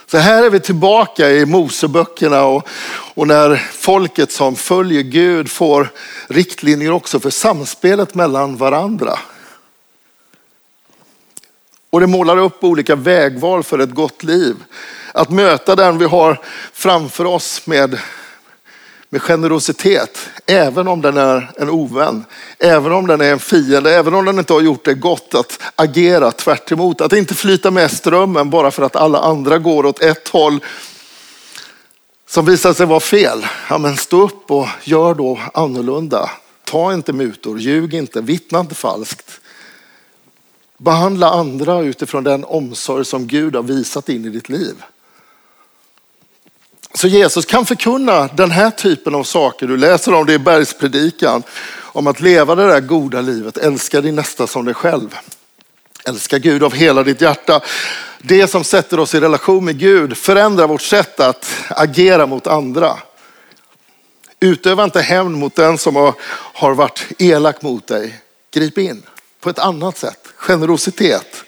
Så 0.06 0.18
här 0.18 0.42
är 0.42 0.50
vi 0.50 0.60
tillbaka 0.60 1.30
i 1.30 1.46
Moseböckerna 1.46 2.44
och, 2.44 2.68
och 3.14 3.26
när 3.26 3.56
folket 3.56 4.32
som 4.32 4.56
följer 4.56 5.02
Gud 5.02 5.50
får 5.50 5.92
riktlinjer 6.28 6.90
också 6.90 7.20
för 7.20 7.30
samspelet 7.30 8.14
mellan 8.14 8.56
varandra. 8.56 9.18
Och 11.96 12.00
det 12.00 12.06
målar 12.06 12.36
upp 12.36 12.64
olika 12.64 12.96
vägval 12.96 13.62
för 13.62 13.78
ett 13.78 13.90
gott 13.90 14.22
liv. 14.22 14.56
Att 15.12 15.30
möta 15.30 15.76
den 15.76 15.98
vi 15.98 16.04
har 16.04 16.40
framför 16.72 17.24
oss 17.24 17.66
med 17.66 17.98
med 19.08 19.22
generositet, 19.22 20.30
även 20.46 20.88
om 20.88 21.02
den 21.02 21.16
är 21.16 21.52
en 21.58 21.70
ovän, 21.70 22.24
även 22.58 22.92
om 22.92 23.06
den 23.06 23.20
är 23.20 23.32
en 23.32 23.38
fiende, 23.38 23.94
även 23.94 24.14
om 24.14 24.24
den 24.24 24.38
inte 24.38 24.52
har 24.52 24.60
gjort 24.60 24.84
det 24.84 24.94
gott 24.94 25.34
att 25.34 25.60
agera 25.76 26.30
tvärt 26.30 26.72
emot. 26.72 27.00
Att 27.00 27.12
inte 27.12 27.34
flyta 27.34 27.70
med 27.70 27.90
strömmen 27.90 28.50
bara 28.50 28.70
för 28.70 28.82
att 28.82 28.96
alla 28.96 29.18
andra 29.18 29.58
går 29.58 29.86
åt 29.86 30.02
ett 30.02 30.28
håll 30.28 30.60
som 32.28 32.44
visar 32.44 32.72
sig 32.72 32.86
vara 32.86 33.00
fel. 33.00 33.46
Ja, 33.70 33.78
men 33.78 33.96
stå 33.96 34.22
upp 34.22 34.50
och 34.50 34.68
gör 34.82 35.14
då 35.14 35.40
annorlunda. 35.54 36.30
Ta 36.64 36.94
inte 36.94 37.12
mutor, 37.12 37.58
ljug 37.58 37.94
inte, 37.94 38.20
vittna 38.20 38.60
inte 38.60 38.74
falskt. 38.74 39.40
Behandla 40.78 41.30
andra 41.30 41.80
utifrån 41.80 42.24
den 42.24 42.44
omsorg 42.44 43.04
som 43.04 43.26
Gud 43.26 43.56
har 43.56 43.62
visat 43.62 44.08
in 44.08 44.24
i 44.24 44.28
ditt 44.28 44.48
liv. 44.48 44.74
Så 46.94 47.08
Jesus 47.08 47.44
kan 47.44 47.66
förkunna 47.66 48.26
den 48.26 48.50
här 48.50 48.70
typen 48.70 49.14
av 49.14 49.24
saker. 49.24 49.66
Du 49.66 49.76
läser 49.76 50.14
om 50.14 50.26
det 50.26 50.32
i 50.32 50.38
bergspredikan. 50.38 51.42
Om 51.80 52.06
att 52.06 52.20
leva 52.20 52.54
det 52.54 52.66
där 52.66 52.80
goda 52.80 53.20
livet. 53.20 53.58
Älska 53.58 54.00
din 54.00 54.14
nästa 54.14 54.46
som 54.46 54.64
dig 54.64 54.74
själv. 54.74 55.16
Älska 56.04 56.38
Gud 56.38 56.62
av 56.62 56.74
hela 56.74 57.02
ditt 57.02 57.20
hjärta. 57.20 57.60
Det 58.22 58.46
som 58.46 58.64
sätter 58.64 59.00
oss 59.00 59.14
i 59.14 59.20
relation 59.20 59.64
med 59.64 59.78
Gud 59.78 60.16
förändrar 60.16 60.66
vårt 60.66 60.82
sätt 60.82 61.20
att 61.20 61.50
agera 61.68 62.26
mot 62.26 62.46
andra. 62.46 62.98
Utöva 64.40 64.84
inte 64.84 65.00
hämnd 65.00 65.36
mot 65.36 65.54
den 65.54 65.78
som 65.78 65.96
har, 65.96 66.14
har 66.52 66.74
varit 66.74 67.06
elak 67.18 67.62
mot 67.62 67.86
dig. 67.86 68.20
Grip 68.50 68.78
in 68.78 69.02
på 69.40 69.50
ett 69.50 69.58
annat 69.58 69.98
sätt. 69.98 70.25
Generositet. 70.46 71.44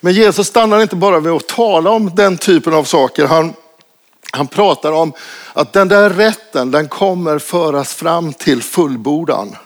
Men 0.00 0.12
Jesus 0.12 0.46
stannar 0.46 0.82
inte 0.82 0.96
bara 0.96 1.20
vid 1.20 1.32
att 1.32 1.48
tala 1.48 1.90
om 1.90 2.14
den 2.14 2.38
typen 2.38 2.74
av 2.74 2.84
saker. 2.84 3.26
Han, 3.26 3.54
han 4.32 4.46
pratar 4.46 4.92
om 4.92 5.12
att 5.52 5.72
den 5.72 5.88
där 5.88 6.10
rätten, 6.10 6.70
den 6.70 6.88
kommer 6.88 7.38
föras 7.38 7.94
fram 7.94 8.32
till 8.32 8.62
fullbordan. 8.62 9.56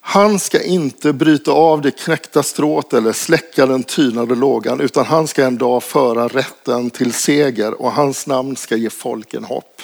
Han 0.00 0.38
ska 0.38 0.62
inte 0.62 1.12
bryta 1.12 1.52
av 1.52 1.80
det 1.80 1.90
knäckta 1.90 2.42
strået 2.42 2.92
eller 2.92 3.12
släcka 3.12 3.66
den 3.66 3.82
tynade 3.82 4.34
lågan, 4.34 4.80
utan 4.80 5.06
han 5.06 5.28
ska 5.28 5.44
en 5.44 5.58
dag 5.58 5.82
föra 5.82 6.28
rätten 6.28 6.90
till 6.90 7.12
seger 7.12 7.82
och 7.82 7.92
hans 7.92 8.26
namn 8.26 8.56
ska 8.56 8.76
ge 8.76 8.90
folken 8.90 9.44
hopp. 9.44 9.82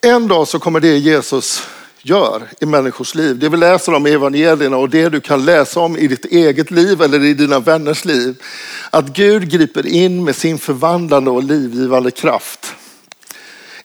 En 0.00 0.28
dag 0.28 0.48
så 0.48 0.58
kommer 0.58 0.80
det 0.80 0.96
Jesus 0.96 1.62
gör 2.02 2.42
i 2.60 2.66
människors 2.66 3.14
liv. 3.14 3.38
Det 3.38 3.48
vi 3.48 3.56
läser 3.56 3.94
om 3.94 4.06
i 4.06 4.12
evangelierna 4.12 4.76
och 4.76 4.90
det 4.90 5.08
du 5.08 5.20
kan 5.20 5.44
läsa 5.44 5.80
om 5.80 5.96
i 5.96 6.06
ditt 6.06 6.24
eget 6.24 6.70
liv 6.70 7.02
eller 7.02 7.24
i 7.24 7.34
dina 7.34 7.60
vänners 7.60 8.04
liv. 8.04 8.42
Att 8.90 9.06
Gud 9.06 9.50
griper 9.50 9.86
in 9.86 10.24
med 10.24 10.36
sin 10.36 10.58
förvandlande 10.58 11.30
och 11.30 11.42
livgivande 11.42 12.10
kraft. 12.10 12.74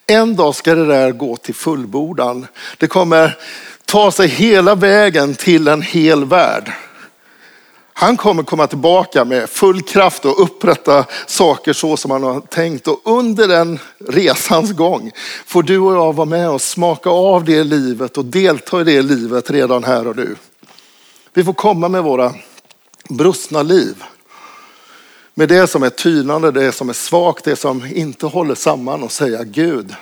En 0.07 0.36
dag 0.36 0.55
ska 0.55 0.75
det 0.75 0.86
där 0.86 1.12
gå 1.12 1.38
till 1.38 1.55
fullbordan. 1.55 2.48
Det 2.77 2.88
kommer 2.88 3.38
ta 3.86 4.12
sig 4.12 4.27
hela 4.27 4.75
vägen 4.75 5.36
till 5.36 5.67
en 5.67 5.81
hel 5.81 6.25
värld. 6.25 6.72
Han 7.97 8.17
kommer 8.17 8.43
komma 8.43 8.67
tillbaka 8.67 9.25
med 9.25 9.49
full 9.49 9.81
kraft 9.81 10.25
och 10.25 10.43
upprätta 10.43 11.05
saker 11.27 11.73
så 11.73 11.97
som 11.97 12.11
han 12.11 12.23
har 12.23 12.41
tänkt. 12.41 12.87
Och 12.87 13.01
under 13.03 13.47
den 13.47 13.79
resans 13.99 14.71
gång 14.71 15.11
får 15.45 15.63
du 15.63 15.79
och 15.79 15.95
jag 15.95 16.13
vara 16.13 16.25
med 16.25 16.49
och 16.49 16.61
smaka 16.61 17.09
av 17.09 17.43
det 17.43 17.63
livet 17.63 18.17
och 18.17 18.25
delta 18.25 18.81
i 18.81 18.83
det 18.83 19.01
livet 19.01 19.51
redan 19.51 19.83
här 19.83 20.07
och 20.07 20.15
nu. 20.15 20.35
Vi 21.33 21.43
får 21.43 21.53
komma 21.53 21.89
med 21.89 22.03
våra 22.03 22.33
brustna 23.09 23.63
liv. 23.63 24.03
Med 25.33 25.49
det 25.49 25.67
som 25.67 25.83
är 25.83 25.89
tynande, 25.89 26.51
det 26.51 26.71
som 26.71 26.89
är 26.89 26.93
svagt, 26.93 27.45
det 27.45 27.55
som 27.55 27.85
inte 27.85 28.25
håller 28.25 28.55
samman 28.55 29.03
och 29.03 29.11
säga 29.11 29.43
Gud, 29.43 29.95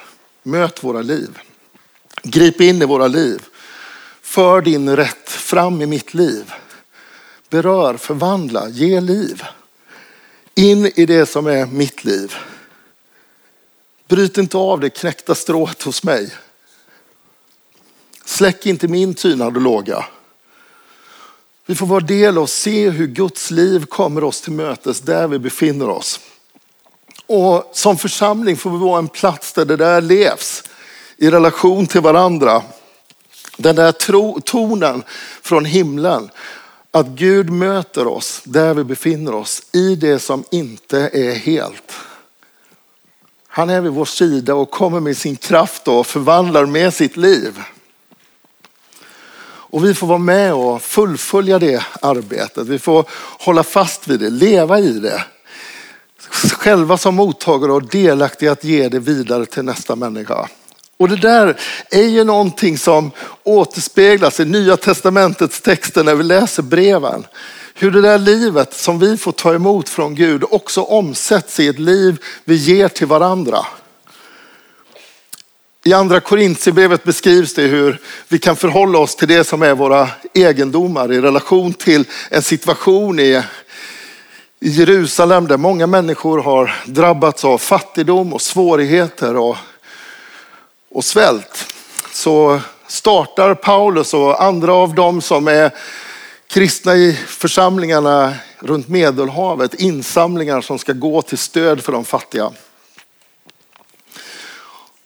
möt 0.43 0.83
våra 0.83 1.01
liv. 1.01 1.39
Grip 2.23 2.61
in 2.61 2.81
i 2.81 2.85
våra 2.85 3.07
liv. 3.07 3.41
För 4.21 4.61
din 4.61 4.95
rätt 4.95 5.29
fram 5.29 5.81
i 5.81 5.85
mitt 5.85 6.13
liv 6.13 6.53
berör, 7.53 7.97
förvandla, 7.97 8.69
ge 8.69 9.01
liv. 9.01 9.43
In 10.55 10.91
i 10.95 11.05
det 11.05 11.25
som 11.25 11.47
är 11.47 11.65
mitt 11.65 12.03
liv. 12.03 12.35
Bryt 14.07 14.37
inte 14.37 14.57
av 14.57 14.79
det 14.79 14.89
knäckta 14.89 15.35
strået 15.35 15.83
hos 15.83 16.03
mig. 16.03 16.31
Släck 18.25 18.65
inte 18.65 18.87
min 18.87 19.13
tynade 19.13 19.59
låga. 19.59 20.05
Vi 21.65 21.75
får 21.75 21.85
vara 21.85 21.99
del 21.99 22.37
av 22.37 22.43
och 22.43 22.49
se 22.49 22.89
hur 22.89 23.07
Guds 23.07 23.51
liv 23.51 23.85
kommer 23.85 24.23
oss 24.23 24.41
till 24.41 24.53
mötes 24.53 24.99
där 24.99 25.27
vi 25.27 25.39
befinner 25.39 25.89
oss. 25.89 26.19
Och 27.25 27.71
som 27.73 27.97
församling 27.97 28.57
får 28.57 28.69
vi 28.69 28.77
vara 28.77 28.99
en 28.99 29.07
plats 29.07 29.53
där 29.53 29.65
det 29.65 29.77
där 29.77 30.01
levs 30.01 30.63
i 31.17 31.29
relation 31.29 31.87
till 31.87 32.01
varandra. 32.01 32.63
Den 33.57 33.75
där 33.75 33.91
tro, 33.91 34.41
tonen 34.41 35.03
från 35.41 35.65
himlen 35.65 36.29
att 36.95 37.07
Gud 37.07 37.49
möter 37.49 38.07
oss 38.07 38.41
där 38.43 38.73
vi 38.73 38.83
befinner 38.83 39.35
oss 39.35 39.63
i 39.71 39.95
det 39.95 40.19
som 40.19 40.43
inte 40.51 40.99
är 41.13 41.35
helt. 41.35 41.93
Han 43.47 43.69
är 43.69 43.81
vid 43.81 43.91
vår 43.91 44.05
sida 44.05 44.55
och 44.55 44.71
kommer 44.71 44.99
med 44.99 45.17
sin 45.17 45.35
kraft 45.35 45.87
och 45.87 46.07
förvandlar 46.07 46.65
med 46.65 46.93
sitt 46.93 47.17
liv. 47.17 47.59
Och 49.45 49.85
vi 49.85 49.93
får 49.93 50.07
vara 50.07 50.17
med 50.17 50.53
och 50.53 50.81
fullfölja 50.81 51.59
det 51.59 51.85
arbetet. 52.01 52.67
Vi 52.67 52.79
får 52.79 53.05
hålla 53.39 53.63
fast 53.63 54.07
vid 54.07 54.19
det, 54.19 54.29
leva 54.29 54.79
i 54.79 54.99
det. 54.99 55.23
Själva 56.51 56.97
som 56.97 57.15
mottagare 57.15 57.71
och 57.71 57.87
delaktiga 57.87 58.51
att 58.51 58.63
ge 58.63 58.89
det 58.89 58.99
vidare 58.99 59.45
till 59.45 59.63
nästa 59.63 59.95
människa. 59.95 60.49
Och 60.97 61.09
det 61.09 61.15
där 61.15 61.59
är 61.91 62.03
ju 62.03 62.23
någonting 62.23 62.77
som 62.77 63.11
återspeglas 63.43 64.39
i 64.39 64.45
Nya 64.45 64.77
Testamentets 64.77 65.61
texter 65.61 66.03
när 66.03 66.15
vi 66.15 66.23
läser 66.23 66.63
breven. 66.63 67.25
Hur 67.73 67.91
det 67.91 68.01
där 68.01 68.17
livet 68.17 68.73
som 68.73 68.99
vi 68.99 69.17
får 69.17 69.31
ta 69.31 69.53
emot 69.53 69.89
från 69.89 70.15
Gud 70.15 70.43
också 70.51 70.81
omsätts 70.81 71.59
i 71.59 71.67
ett 71.67 71.79
liv 71.79 72.17
vi 72.43 72.55
ger 72.55 72.87
till 72.87 73.07
varandra. 73.07 73.65
I 75.85 75.93
andra 75.93 76.19
Korintierbrevet 76.19 77.03
beskrivs 77.03 77.53
det 77.53 77.61
hur 77.61 77.99
vi 78.27 78.39
kan 78.39 78.55
förhålla 78.55 78.99
oss 78.99 79.15
till 79.15 79.27
det 79.27 79.43
som 79.43 79.61
är 79.61 79.73
våra 79.73 80.09
egendomar 80.33 81.13
i 81.13 81.21
relation 81.21 81.73
till 81.73 82.05
en 82.29 82.41
situation 82.41 83.19
i 83.19 83.43
Jerusalem 84.59 85.47
där 85.47 85.57
många 85.57 85.87
människor 85.87 86.39
har 86.39 86.75
drabbats 86.85 87.45
av 87.45 87.57
fattigdom 87.57 88.33
och 88.33 88.41
svårigheter 88.41 89.35
och 89.35 89.57
och 90.93 91.05
svält 91.05 91.73
så 92.11 92.59
startar 92.87 93.55
Paulus 93.55 94.13
och 94.13 94.43
andra 94.43 94.73
av 94.73 94.95
dem 94.95 95.21
som 95.21 95.47
är 95.47 95.71
kristna 96.47 96.95
i 96.95 97.13
församlingarna 97.27 98.33
runt 98.59 98.87
Medelhavet 98.87 99.73
insamlingar 99.73 100.61
som 100.61 100.79
ska 100.79 100.93
gå 100.93 101.21
till 101.21 101.37
stöd 101.37 101.83
för 101.83 101.91
de 101.91 102.05
fattiga. 102.05 102.51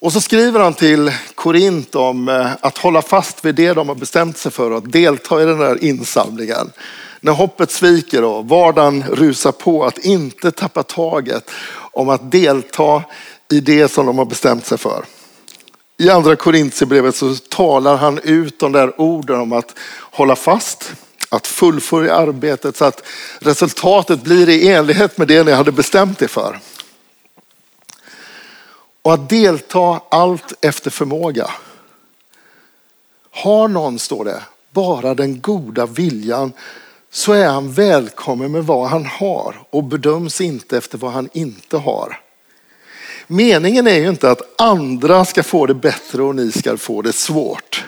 Och 0.00 0.12
så 0.12 0.20
skriver 0.20 0.60
han 0.60 0.74
till 0.74 1.12
Korint 1.34 1.94
om 1.94 2.28
eh, 2.28 2.50
att 2.60 2.78
hålla 2.78 3.02
fast 3.02 3.44
vid 3.44 3.54
det 3.54 3.72
de 3.72 3.88
har 3.88 3.94
bestämt 3.94 4.38
sig 4.38 4.52
för 4.52 4.70
och 4.70 4.78
att 4.78 4.92
delta 4.92 5.42
i 5.42 5.44
den 5.44 5.58
här 5.58 5.84
insamlingen. 5.84 6.72
När 7.20 7.32
hoppet 7.32 7.70
sviker 7.70 8.24
och 8.24 8.48
vardagen 8.48 9.04
rusar 9.12 9.52
på, 9.52 9.84
att 9.84 9.98
inte 9.98 10.50
tappa 10.50 10.82
taget 10.82 11.50
om 11.92 12.08
att 12.08 12.30
delta 12.30 13.02
i 13.50 13.60
det 13.60 13.88
som 13.88 14.06
de 14.06 14.18
har 14.18 14.24
bestämt 14.24 14.66
sig 14.66 14.78
för. 14.78 15.04
I 16.00 16.10
andra 16.10 16.36
Korintierbrevet 16.36 17.16
så 17.16 17.34
talar 17.34 17.96
han 17.96 18.18
ut 18.18 18.58
de 18.58 18.72
där 18.72 19.00
orden 19.00 19.40
om 19.40 19.52
att 19.52 19.74
hålla 20.00 20.36
fast, 20.36 20.92
att 21.28 21.46
fullfölja 21.46 22.14
arbetet 22.14 22.76
så 22.76 22.84
att 22.84 23.02
resultatet 23.38 24.22
blir 24.22 24.48
i 24.48 24.68
enlighet 24.68 25.18
med 25.18 25.28
det 25.28 25.44
ni 25.44 25.52
hade 25.52 25.72
bestämt 25.72 26.22
er 26.22 26.28
för. 26.28 26.58
Och 29.02 29.14
att 29.14 29.28
delta 29.28 30.00
allt 30.08 30.64
efter 30.64 30.90
förmåga. 30.90 31.50
Har 33.30 33.68
någon, 33.68 33.98
står 33.98 34.24
det, 34.24 34.42
bara 34.70 35.14
den 35.14 35.40
goda 35.40 35.86
viljan 35.86 36.52
så 37.10 37.32
är 37.32 37.48
han 37.48 37.72
välkommen 37.72 38.52
med 38.52 38.66
vad 38.66 38.88
han 38.88 39.06
har 39.06 39.62
och 39.70 39.84
bedöms 39.84 40.40
inte 40.40 40.78
efter 40.78 40.98
vad 40.98 41.12
han 41.12 41.28
inte 41.32 41.76
har. 41.76 42.27
Meningen 43.30 43.86
är 43.86 43.98
ju 43.98 44.08
inte 44.08 44.30
att 44.30 44.60
andra 44.60 45.24
ska 45.24 45.42
få 45.42 45.66
det 45.66 45.74
bättre 45.74 46.22
och 46.22 46.34
ni 46.34 46.52
ska 46.52 46.76
få 46.76 47.02
det 47.02 47.12
svårt. 47.12 47.84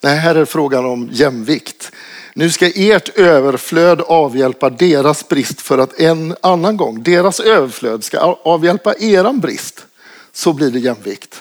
Nej, 0.00 0.16
här 0.16 0.34
är 0.34 0.44
frågan 0.44 0.84
om 0.84 1.08
jämvikt. 1.12 1.92
Nu 2.34 2.50
ska 2.50 2.66
ert 2.74 3.08
överflöd 3.08 4.00
avhjälpa 4.00 4.70
deras 4.70 5.28
brist 5.28 5.60
för 5.60 5.78
att 5.78 6.00
en 6.00 6.36
annan 6.40 6.76
gång 6.76 7.02
deras 7.02 7.40
överflöd 7.40 8.04
ska 8.04 8.18
avhjälpa 8.42 8.94
eran 8.94 9.40
brist. 9.40 9.86
Så 10.32 10.52
blir 10.52 10.70
det 10.70 10.78
jämvikt. 10.78 11.40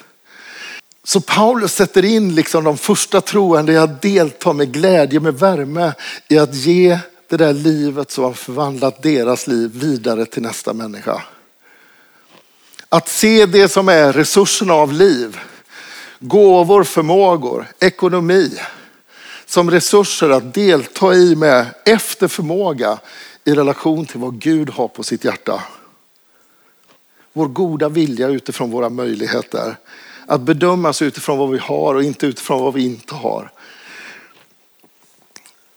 Så 1.04 1.22
Paulus 1.22 1.74
sätter 1.74 2.06
in 2.06 2.36
liksom 2.36 2.64
de 2.64 2.78
första 2.78 3.22
troende 3.22 3.74
i 3.74 3.78
att 3.78 4.02
delta 4.02 4.54
med 4.54 4.72
glädje, 4.72 5.20
med 5.20 5.40
värme 5.40 5.94
i 6.28 6.38
att 6.38 6.56
ge 6.56 7.00
det 7.30 7.38
där 7.38 7.54
livet 7.54 8.12
som 8.12 8.24
har 8.24 8.34
förvandlat 8.34 9.04
deras 9.04 9.48
liv 9.48 9.72
vidare 9.74 10.26
till 10.26 10.42
nästa 10.42 10.74
människa. 10.74 11.22
Att 12.90 13.10
se 13.10 13.46
det 13.46 13.70
som 13.70 13.90
är 13.90 14.14
resurserna 14.14 14.74
av 14.74 14.94
liv, 14.94 15.40
gåvor, 16.20 16.84
förmågor, 16.84 17.68
ekonomi 17.80 18.60
som 19.46 19.72
resurser 19.72 20.30
att 20.30 20.54
delta 20.54 21.14
i 21.14 21.36
med 21.36 21.66
efter 21.86 22.28
förmåga 22.28 23.00
i 23.44 23.54
relation 23.54 24.06
till 24.06 24.20
vad 24.20 24.40
Gud 24.40 24.70
har 24.70 24.88
på 24.88 25.04
sitt 25.04 25.24
hjärta. 25.24 25.64
Vår 27.34 27.48
goda 27.48 27.90
vilja 27.90 28.28
utifrån 28.28 28.72
våra 28.72 28.90
möjligheter. 28.90 29.76
Att 30.26 30.42
bedömas 30.42 31.02
utifrån 31.02 31.38
vad 31.38 31.50
vi 31.50 31.58
har 31.58 31.96
och 31.96 32.04
inte 32.04 32.26
utifrån 32.26 32.62
vad 32.62 32.74
vi 32.74 32.86
inte 32.86 33.16
har. 33.16 33.52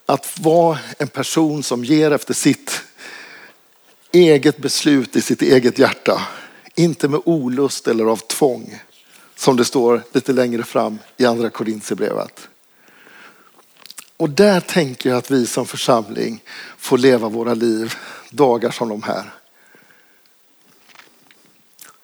Att 0.06 0.38
vara 0.38 0.78
en 0.98 1.08
person 1.08 1.62
som 1.62 1.84
ger 1.84 2.10
efter 2.10 2.34
sitt 2.34 2.82
eget 4.12 4.58
beslut 4.58 5.16
i 5.16 5.20
sitt 5.20 5.42
eget 5.42 5.78
hjärta. 5.78 6.22
Inte 6.74 7.08
med 7.08 7.20
olust 7.24 7.88
eller 7.88 8.04
av 8.04 8.16
tvång. 8.16 8.80
Som 9.34 9.56
det 9.56 9.64
står 9.64 10.02
lite 10.12 10.32
längre 10.32 10.62
fram 10.62 10.98
i 11.16 11.26
andra 11.26 11.50
Korintierbrevet. 11.50 12.48
Och 14.16 14.30
där 14.30 14.60
tänker 14.60 15.10
jag 15.10 15.18
att 15.18 15.30
vi 15.30 15.46
som 15.46 15.66
församling 15.66 16.42
får 16.78 16.98
leva 16.98 17.28
våra 17.28 17.54
liv 17.54 17.94
dagar 18.30 18.70
som 18.70 18.88
de 18.88 19.02
här. 19.02 19.32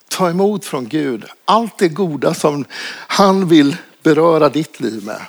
Ta 0.08 0.30
emot 0.30 0.64
från 0.64 0.88
Gud 0.88 1.24
allt 1.44 1.78
det 1.78 1.88
goda 1.88 2.34
som 2.34 2.64
han 3.08 3.48
vill 3.48 3.76
beröra 4.02 4.48
ditt 4.48 4.80
liv 4.80 5.04
med. 5.04 5.20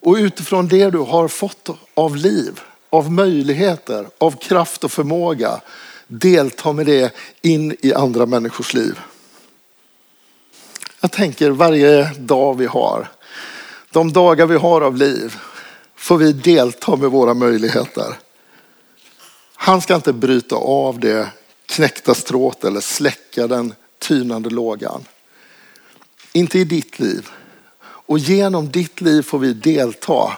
Och 0.00 0.14
utifrån 0.14 0.68
det 0.68 0.90
du 0.90 0.98
har 0.98 1.28
fått 1.28 1.68
av 1.94 2.16
liv, 2.16 2.60
av 2.90 3.12
möjligheter, 3.12 4.06
av 4.18 4.30
kraft 4.30 4.84
och 4.84 4.92
förmåga 4.92 5.60
delta 6.08 6.72
med 6.72 6.86
det 6.86 7.14
in 7.42 7.76
i 7.80 7.94
andra 7.94 8.26
människors 8.26 8.74
liv. 8.74 8.98
Jag 11.00 11.12
tänker 11.12 11.50
varje 11.50 12.14
dag 12.18 12.58
vi 12.58 12.66
har, 12.66 13.08
de 13.90 14.12
dagar 14.12 14.46
vi 14.46 14.56
har 14.56 14.80
av 14.80 14.96
liv, 14.96 15.36
får 15.96 16.18
vi 16.18 16.32
delta 16.32 16.96
med 16.96 17.10
våra 17.10 17.34
möjligheter. 17.34 18.18
Han 19.54 19.80
ska 19.80 19.94
inte 19.94 20.12
bryta 20.12 20.56
av 20.56 21.00
det 21.00 21.28
knäckta 21.66 22.14
strået 22.14 22.64
eller 22.64 22.80
släcka 22.80 23.46
den 23.46 23.74
tynande 23.98 24.50
lågan. 24.50 25.04
Inte 26.32 26.58
i 26.58 26.64
ditt 26.64 26.98
liv. 26.98 27.28
Och 27.80 28.18
genom 28.18 28.70
ditt 28.70 29.00
liv 29.00 29.22
får 29.22 29.38
vi 29.38 29.52
delta 29.52 30.32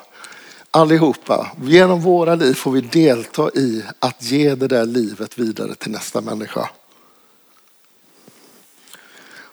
allihopa, 0.71 1.51
genom 1.63 2.01
våra 2.01 2.35
liv 2.35 2.55
får 2.55 2.71
vi 2.73 2.81
delta 2.81 3.51
i 3.55 3.85
att 3.99 4.23
ge 4.23 4.55
det 4.55 4.69
där 4.69 4.87
livet 4.87 5.39
vidare 5.39 5.75
till 5.75 5.91
nästa 5.91 6.21
människa. 6.21 6.71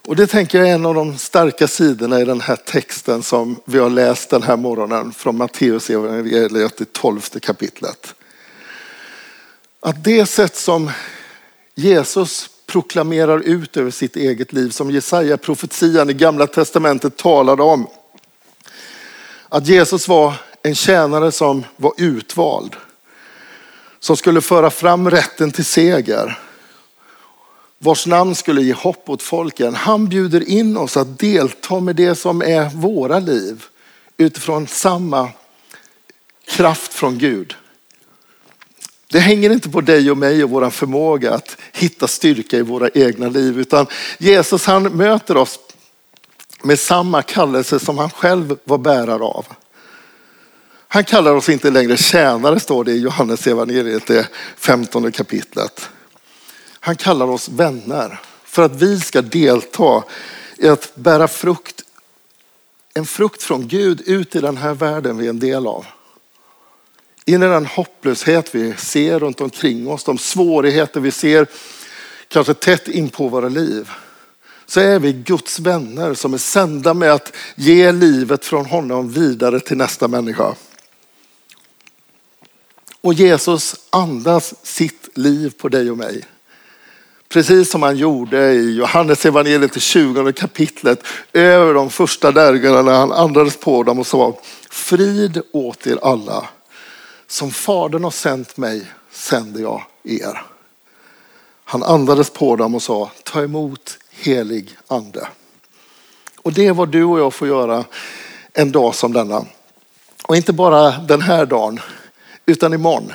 Och 0.08 0.16
det 0.16 0.26
tänker 0.26 0.58
jag 0.58 0.68
är 0.68 0.74
en 0.74 0.86
av 0.86 0.94
de 0.94 1.18
starka 1.18 1.68
sidorna 1.68 2.20
i 2.20 2.24
den 2.24 2.40
här 2.40 2.56
texten 2.56 3.22
som 3.22 3.60
vi 3.64 3.78
har 3.78 3.90
läst 3.90 4.30
den 4.30 4.42
här 4.42 4.56
morgonen 4.56 5.12
från 5.12 5.36
Matteus 5.36 5.90
evangeliet 5.90 6.80
i 6.80 6.84
tolfte 6.84 7.40
kapitlet. 7.40 8.14
Att 9.80 10.04
det 10.04 10.26
sätt 10.26 10.56
som 10.56 10.90
Jesus 11.74 12.50
proklamerar 12.66 13.40
ut 13.40 13.76
över 13.76 13.90
sitt 13.90 14.16
eget 14.16 14.52
liv, 14.52 14.70
som 14.70 14.90
Jesaja 14.90 15.36
profetian 15.36 16.10
i 16.10 16.12
gamla 16.12 16.46
testamentet 16.46 17.16
talade 17.16 17.62
om. 17.62 17.86
Att 19.48 19.66
Jesus 19.66 20.08
var 20.08 20.34
en 20.68 20.74
tjänare 20.74 21.32
som 21.32 21.64
var 21.76 21.92
utvald. 21.96 22.76
Som 24.00 24.16
skulle 24.16 24.40
föra 24.40 24.70
fram 24.70 25.10
rätten 25.10 25.52
till 25.52 25.64
seger 25.64 26.38
vars 27.78 28.06
namn 28.06 28.34
skulle 28.34 28.62
ge 28.62 28.72
hopp 28.72 29.08
åt 29.08 29.22
folken. 29.22 29.74
Han 29.74 30.08
bjuder 30.08 30.48
in 30.48 30.76
oss 30.76 30.96
att 30.96 31.18
delta 31.18 31.80
med 31.80 31.96
det 31.96 32.14
som 32.14 32.42
är 32.42 32.68
våra 32.68 33.18
liv 33.18 33.64
utifrån 34.16 34.66
samma 34.66 35.28
kraft 36.46 36.94
från 36.94 37.18
Gud. 37.18 37.54
Det 39.10 39.18
hänger 39.18 39.50
inte 39.50 39.68
på 39.68 39.80
dig 39.80 40.10
och 40.10 40.18
mig 40.18 40.44
och 40.44 40.50
vår 40.50 40.70
förmåga 40.70 41.34
att 41.34 41.56
hitta 41.72 42.08
styrka 42.08 42.56
i 42.56 42.62
våra 42.62 42.88
egna 42.88 43.28
liv, 43.28 43.60
utan 43.60 43.86
Jesus 44.18 44.66
han 44.66 44.82
möter 44.82 45.36
oss 45.36 45.58
med 46.62 46.78
samma 46.78 47.22
kallelse 47.22 47.78
som 47.78 47.98
han 47.98 48.10
själv 48.10 48.58
var 48.64 48.78
bärare 48.78 49.22
av. 49.22 49.46
Han 50.88 51.04
kallar 51.04 51.34
oss 51.34 51.48
inte 51.48 51.70
längre 51.70 51.96
tjänare, 51.96 52.60
står 52.60 52.84
det 52.84 52.92
i 52.92 53.00
Johannes 53.00 53.46
evangeliet, 53.46 54.06
det 54.06 54.28
15 54.56 55.12
kapitlet. 55.12 55.88
Han 56.80 56.96
kallar 56.96 57.26
oss 57.26 57.48
vänner 57.48 58.20
för 58.44 58.62
att 58.62 58.82
vi 58.82 59.00
ska 59.00 59.22
delta 59.22 60.04
i 60.56 60.68
att 60.68 60.92
bära 60.94 61.28
frukt, 61.28 61.84
en 62.94 63.06
frukt 63.06 63.42
från 63.42 63.68
Gud 63.68 64.02
ut 64.06 64.36
i 64.36 64.40
den 64.40 64.56
här 64.56 64.74
världen 64.74 65.16
vi 65.16 65.26
är 65.26 65.30
en 65.30 65.40
del 65.40 65.66
av. 65.66 65.86
In 67.24 67.42
i 67.42 67.46
den 67.46 67.66
hopplöshet 67.66 68.54
vi 68.54 68.74
ser 68.76 69.18
runt 69.18 69.40
omkring 69.40 69.88
oss, 69.88 70.04
de 70.04 70.18
svårigheter 70.18 71.00
vi 71.00 71.10
ser 71.10 71.46
kanske 72.28 72.54
tätt 72.54 72.88
in 72.88 73.08
på 73.08 73.28
våra 73.28 73.48
liv. 73.48 73.90
Så 74.66 74.80
är 74.80 74.98
vi 74.98 75.12
Guds 75.12 75.58
vänner 75.58 76.14
som 76.14 76.34
är 76.34 76.38
sända 76.38 76.94
med 76.94 77.12
att 77.12 77.36
ge 77.54 77.92
livet 77.92 78.44
från 78.44 78.66
honom 78.66 79.12
vidare 79.12 79.60
till 79.60 79.76
nästa 79.76 80.08
människa. 80.08 80.54
Och 83.00 83.14
Jesus 83.14 83.76
andas 83.90 84.54
sitt 84.62 85.08
liv 85.14 85.54
på 85.58 85.68
dig 85.68 85.90
och 85.90 85.98
mig. 85.98 86.24
Precis 87.28 87.70
som 87.70 87.82
han 87.82 87.96
gjorde 87.96 88.52
i 88.52 88.76
Johannes 88.76 89.26
evangeliet 89.26 89.76
i 89.76 89.80
20 89.80 90.32
kapitlet 90.32 91.02
över 91.32 91.74
de 91.74 91.90
första 91.90 92.30
lärjungarna. 92.30 92.82
när 92.82 92.98
han 92.98 93.12
andades 93.12 93.56
på 93.56 93.82
dem 93.82 93.98
och 93.98 94.06
sa 94.06 94.38
frid 94.70 95.42
åt 95.52 95.86
er 95.86 95.98
alla. 96.02 96.48
Som 97.26 97.50
Fadern 97.50 98.04
har 98.04 98.10
sänt 98.10 98.56
mig 98.56 98.86
sänder 99.10 99.60
jag 99.60 99.82
er. 100.04 100.42
Han 101.64 101.82
andades 101.82 102.30
på 102.30 102.56
dem 102.56 102.74
och 102.74 102.82
sa 102.82 103.10
ta 103.22 103.42
emot 103.42 103.98
helig 104.10 104.76
ande. 104.86 105.28
Och 106.42 106.52
det 106.52 106.66
är 106.66 106.72
vad 106.72 106.88
du 106.88 107.04
och 107.04 107.20
jag 107.20 107.34
får 107.34 107.48
göra 107.48 107.84
en 108.52 108.72
dag 108.72 108.94
som 108.94 109.12
denna. 109.12 109.44
Och 110.22 110.36
inte 110.36 110.52
bara 110.52 110.90
den 110.90 111.22
här 111.22 111.46
dagen 111.46 111.80
utan 112.48 112.74
imorgon. 112.74 113.12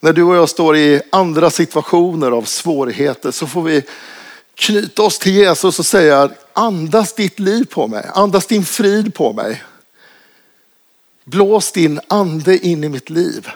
När 0.00 0.12
du 0.12 0.22
och 0.22 0.36
jag 0.36 0.48
står 0.48 0.76
i 0.76 1.02
andra 1.12 1.50
situationer 1.50 2.30
av 2.30 2.42
svårigheter 2.42 3.30
så 3.30 3.46
får 3.46 3.62
vi 3.62 3.82
knyta 4.54 5.02
oss 5.02 5.18
till 5.18 5.34
Jesus 5.34 5.78
och 5.78 5.86
säga 5.86 6.30
andas 6.52 7.12
ditt 7.12 7.38
liv 7.38 7.64
på 7.64 7.86
mig, 7.86 8.10
andas 8.14 8.46
din 8.46 8.64
frid 8.64 9.14
på 9.14 9.32
mig. 9.32 9.62
Blås 11.24 11.72
din 11.72 12.00
ande 12.08 12.66
in 12.66 12.84
i 12.84 12.88
mitt 12.88 13.10
liv. 13.10 13.48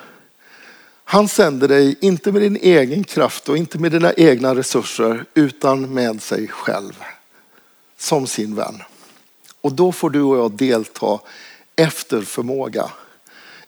Han 1.04 1.28
sänder 1.28 1.68
dig 1.68 1.96
inte 2.00 2.33
med 2.33 2.42
din 2.42 2.57
egen 2.57 3.04
kraft 3.04 3.48
och 3.48 3.57
inte 3.57 3.78
med 3.78 3.92
dina 3.92 4.12
egna 4.12 4.54
resurser 4.54 5.24
utan 5.35 5.94
med 5.94 6.22
sig 6.22 6.48
själv 6.48 7.02
som 7.98 8.26
sin 8.26 8.54
vän. 8.54 8.83
Och 9.61 9.72
då 9.72 9.92
får 9.92 10.11
du 10.11 10.22
och 10.22 10.37
jag 10.37 10.52
delta 10.52 11.20
efter 11.76 12.22
förmåga 12.22 12.90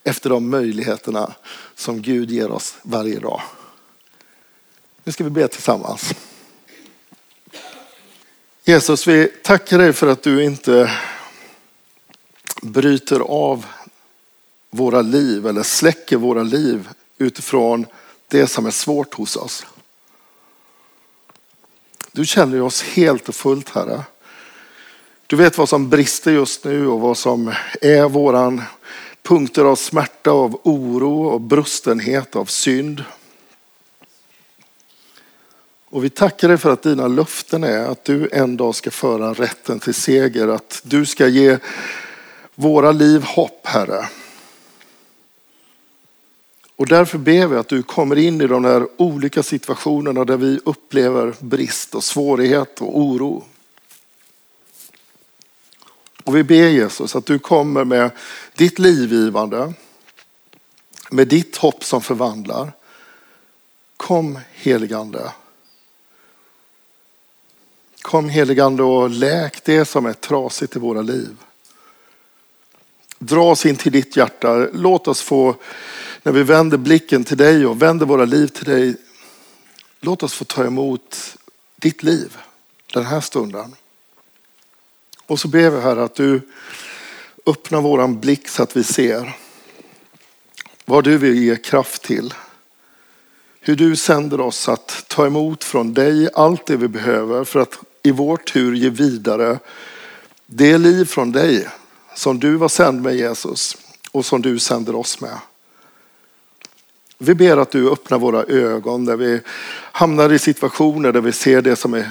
efter 0.06 0.30
de 0.30 0.50
möjligheterna 0.50 1.34
som 1.74 2.02
Gud 2.02 2.30
ger 2.30 2.50
oss 2.50 2.76
varje 2.82 3.18
dag. 3.18 3.42
Nu 5.04 5.12
ska 5.12 5.24
vi 5.24 5.30
be 5.30 5.48
tillsammans. 5.48 6.14
Jesus, 8.64 9.06
vi 9.06 9.28
tackar 9.42 9.78
dig 9.78 9.92
för 9.92 10.06
att 10.06 10.22
du 10.22 10.44
inte 10.44 10.90
bryter 12.62 13.20
av 13.20 13.66
våra 14.70 15.02
liv 15.02 15.46
eller 15.46 15.62
släcker 15.62 16.16
våra 16.16 16.42
liv 16.42 16.88
utifrån 17.18 17.86
det 18.28 18.46
som 18.46 18.66
är 18.66 18.70
svårt 18.70 19.14
hos 19.14 19.36
oss. 19.36 19.66
Du 22.12 22.26
känner 22.26 22.62
oss 22.62 22.82
helt 22.82 23.28
och 23.28 23.34
fullt, 23.34 23.68
Herre. 23.68 24.04
Du 25.26 25.36
vet 25.36 25.58
vad 25.58 25.68
som 25.68 25.88
brister 25.88 26.32
just 26.32 26.64
nu 26.64 26.86
och 26.86 27.00
vad 27.00 27.18
som 27.18 27.54
är 27.80 28.08
våran 28.08 28.62
punkter 29.26 29.64
av 29.64 29.76
smärta, 29.76 30.30
av 30.30 30.60
oro 30.62 31.26
och 31.26 31.40
brustenhet, 31.40 32.36
av 32.36 32.44
synd. 32.44 33.04
Och 35.88 36.04
vi 36.04 36.10
tackar 36.10 36.48
dig 36.48 36.58
för 36.58 36.70
att 36.70 36.82
dina 36.82 37.08
löften 37.08 37.64
är 37.64 37.84
att 37.84 38.04
du 38.04 38.28
en 38.32 38.56
dag 38.56 38.74
ska 38.74 38.90
föra 38.90 39.32
rätten 39.32 39.80
till 39.80 39.94
seger, 39.94 40.48
att 40.48 40.80
du 40.84 41.06
ska 41.06 41.28
ge 41.28 41.58
våra 42.54 42.92
liv 42.92 43.22
hopp, 43.22 43.60
Herre. 43.66 44.08
Och 46.76 46.86
därför 46.86 47.18
ber 47.18 47.46
vi 47.46 47.56
att 47.56 47.68
du 47.68 47.82
kommer 47.82 48.16
in 48.16 48.40
i 48.40 48.46
de 48.46 48.64
här 48.64 48.88
olika 48.96 49.42
situationerna 49.42 50.24
där 50.24 50.36
vi 50.36 50.60
upplever 50.64 51.34
brist 51.38 51.94
och 51.94 52.04
svårighet 52.04 52.80
och 52.80 52.98
oro. 52.98 53.44
Och 56.26 56.36
vi 56.36 56.42
ber 56.42 56.68
Jesus 56.68 57.16
att 57.16 57.26
du 57.26 57.38
kommer 57.38 57.84
med 57.84 58.10
ditt 58.54 58.78
livgivande, 58.78 59.72
med 61.10 61.28
ditt 61.28 61.56
hopp 61.56 61.84
som 61.84 62.02
förvandlar. 62.02 62.72
Kom 63.96 64.38
heligande. 64.52 65.32
Kom 68.02 68.28
heligande 68.28 68.82
och 68.82 69.10
läk 69.10 69.64
det 69.64 69.84
som 69.84 70.06
är 70.06 70.12
trasigt 70.12 70.76
i 70.76 70.78
våra 70.78 71.02
liv. 71.02 71.36
Dra 73.18 73.50
oss 73.50 73.66
in 73.66 73.76
till 73.76 73.92
ditt 73.92 74.16
hjärta. 74.16 74.68
Låt 74.72 75.08
oss 75.08 75.20
få, 75.20 75.56
när 76.22 76.32
vi 76.32 76.42
vänder 76.42 76.78
blicken 76.78 77.24
till 77.24 77.36
dig 77.36 77.66
och 77.66 77.82
vänder 77.82 78.06
våra 78.06 78.24
liv 78.24 78.46
till 78.46 78.64
dig, 78.64 78.96
låt 80.00 80.22
oss 80.22 80.34
få 80.34 80.44
ta 80.44 80.64
emot 80.64 81.36
ditt 81.76 82.02
liv 82.02 82.36
den 82.92 83.04
här 83.04 83.20
stunden. 83.20 83.74
Och 85.26 85.40
så 85.40 85.48
ber 85.48 85.70
vi 85.70 85.80
här 85.80 85.96
att 85.96 86.14
du 86.14 86.40
öppnar 87.46 87.80
våran 87.80 88.20
blick 88.20 88.48
så 88.48 88.62
att 88.62 88.76
vi 88.76 88.84
ser 88.84 89.36
vad 90.84 91.04
du 91.04 91.18
vill 91.18 91.34
ge 91.34 91.56
kraft 91.56 92.02
till. 92.02 92.34
Hur 93.60 93.76
du 93.76 93.96
sänder 93.96 94.40
oss 94.40 94.68
att 94.68 95.04
ta 95.08 95.26
emot 95.26 95.64
från 95.64 95.94
dig 95.94 96.28
allt 96.34 96.66
det 96.66 96.76
vi 96.76 96.88
behöver 96.88 97.44
för 97.44 97.60
att 97.60 97.78
i 98.02 98.10
vår 98.10 98.36
tur 98.36 98.74
ge 98.74 98.90
vidare 98.90 99.58
det 100.46 100.78
liv 100.78 101.04
från 101.04 101.32
dig 101.32 101.68
som 102.14 102.40
du 102.40 102.56
var 102.56 102.68
sänd 102.68 103.02
med 103.02 103.16
Jesus 103.16 103.76
och 104.12 104.26
som 104.26 104.42
du 104.42 104.58
sänder 104.58 104.94
oss 104.94 105.20
med. 105.20 105.38
Vi 107.18 107.34
ber 107.34 107.56
att 107.56 107.70
du 107.70 107.90
öppnar 107.90 108.18
våra 108.18 108.44
ögon 108.44 109.04
där 109.04 109.16
vi 109.16 109.40
hamnar 109.92 110.32
i 110.32 110.38
situationer 110.38 111.12
där 111.12 111.20
vi 111.20 111.32
ser 111.32 111.62
det 111.62 111.76
som 111.76 111.94
är 111.94 112.10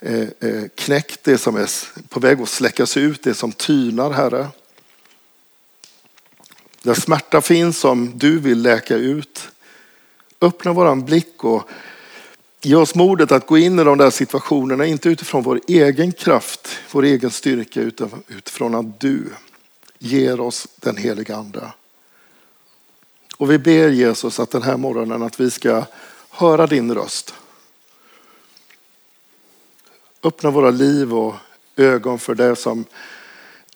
Eh, 0.00 0.28
eh, 0.40 0.64
knäckt, 0.74 1.24
det 1.24 1.38
som 1.38 1.56
är 1.56 1.68
på 2.08 2.20
väg 2.20 2.40
att 2.40 2.48
släckas 2.48 2.96
ut, 2.96 3.22
det 3.22 3.34
som 3.34 3.52
tynar, 3.52 4.10
Herre. 4.10 4.48
Där 6.82 6.94
smärta 6.94 7.40
finns 7.40 7.78
som 7.78 8.18
du 8.18 8.38
vill 8.38 8.62
läka 8.62 8.96
ut. 8.96 9.48
Öppna 10.40 10.72
våran 10.72 11.04
blick 11.04 11.44
och 11.44 11.68
ge 12.60 12.74
oss 12.74 12.94
modet 12.94 13.32
att 13.32 13.46
gå 13.46 13.58
in 13.58 13.78
i 13.78 13.84
de 13.84 13.98
där 13.98 14.10
situationerna, 14.10 14.86
inte 14.86 15.08
utifrån 15.08 15.42
vår 15.42 15.60
egen 15.66 16.12
kraft, 16.12 16.78
vår 16.92 17.02
egen 17.02 17.30
styrka, 17.30 17.80
utan 17.80 18.22
utifrån 18.28 18.74
att 18.74 19.00
du 19.00 19.24
ger 19.98 20.40
oss 20.40 20.68
den 20.76 20.96
heliga 20.96 21.36
Ande. 21.36 21.72
Och 23.36 23.50
vi 23.50 23.58
ber 23.58 23.88
Jesus 23.88 24.40
att 24.40 24.50
den 24.50 24.62
här 24.62 24.76
morgonen 24.76 25.22
att 25.22 25.40
vi 25.40 25.50
ska 25.50 25.84
höra 26.30 26.66
din 26.66 26.94
röst. 26.94 27.34
Öppna 30.22 30.50
våra 30.50 30.70
liv 30.70 31.14
och 31.14 31.34
ögon 31.76 32.18
för 32.18 32.34
det 32.34 32.56
som 32.56 32.84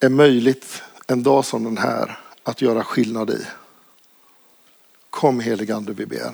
är 0.01 0.09
möjligt 0.09 0.81
en 1.07 1.23
dag 1.23 1.45
som 1.45 1.63
den 1.63 1.77
här 1.77 2.19
att 2.43 2.61
göra 2.61 2.83
skillnad 2.83 3.29
i. 3.29 3.45
Kom 5.09 5.39
heligande 5.39 5.93
vi 5.93 6.05
ber. 6.05 6.31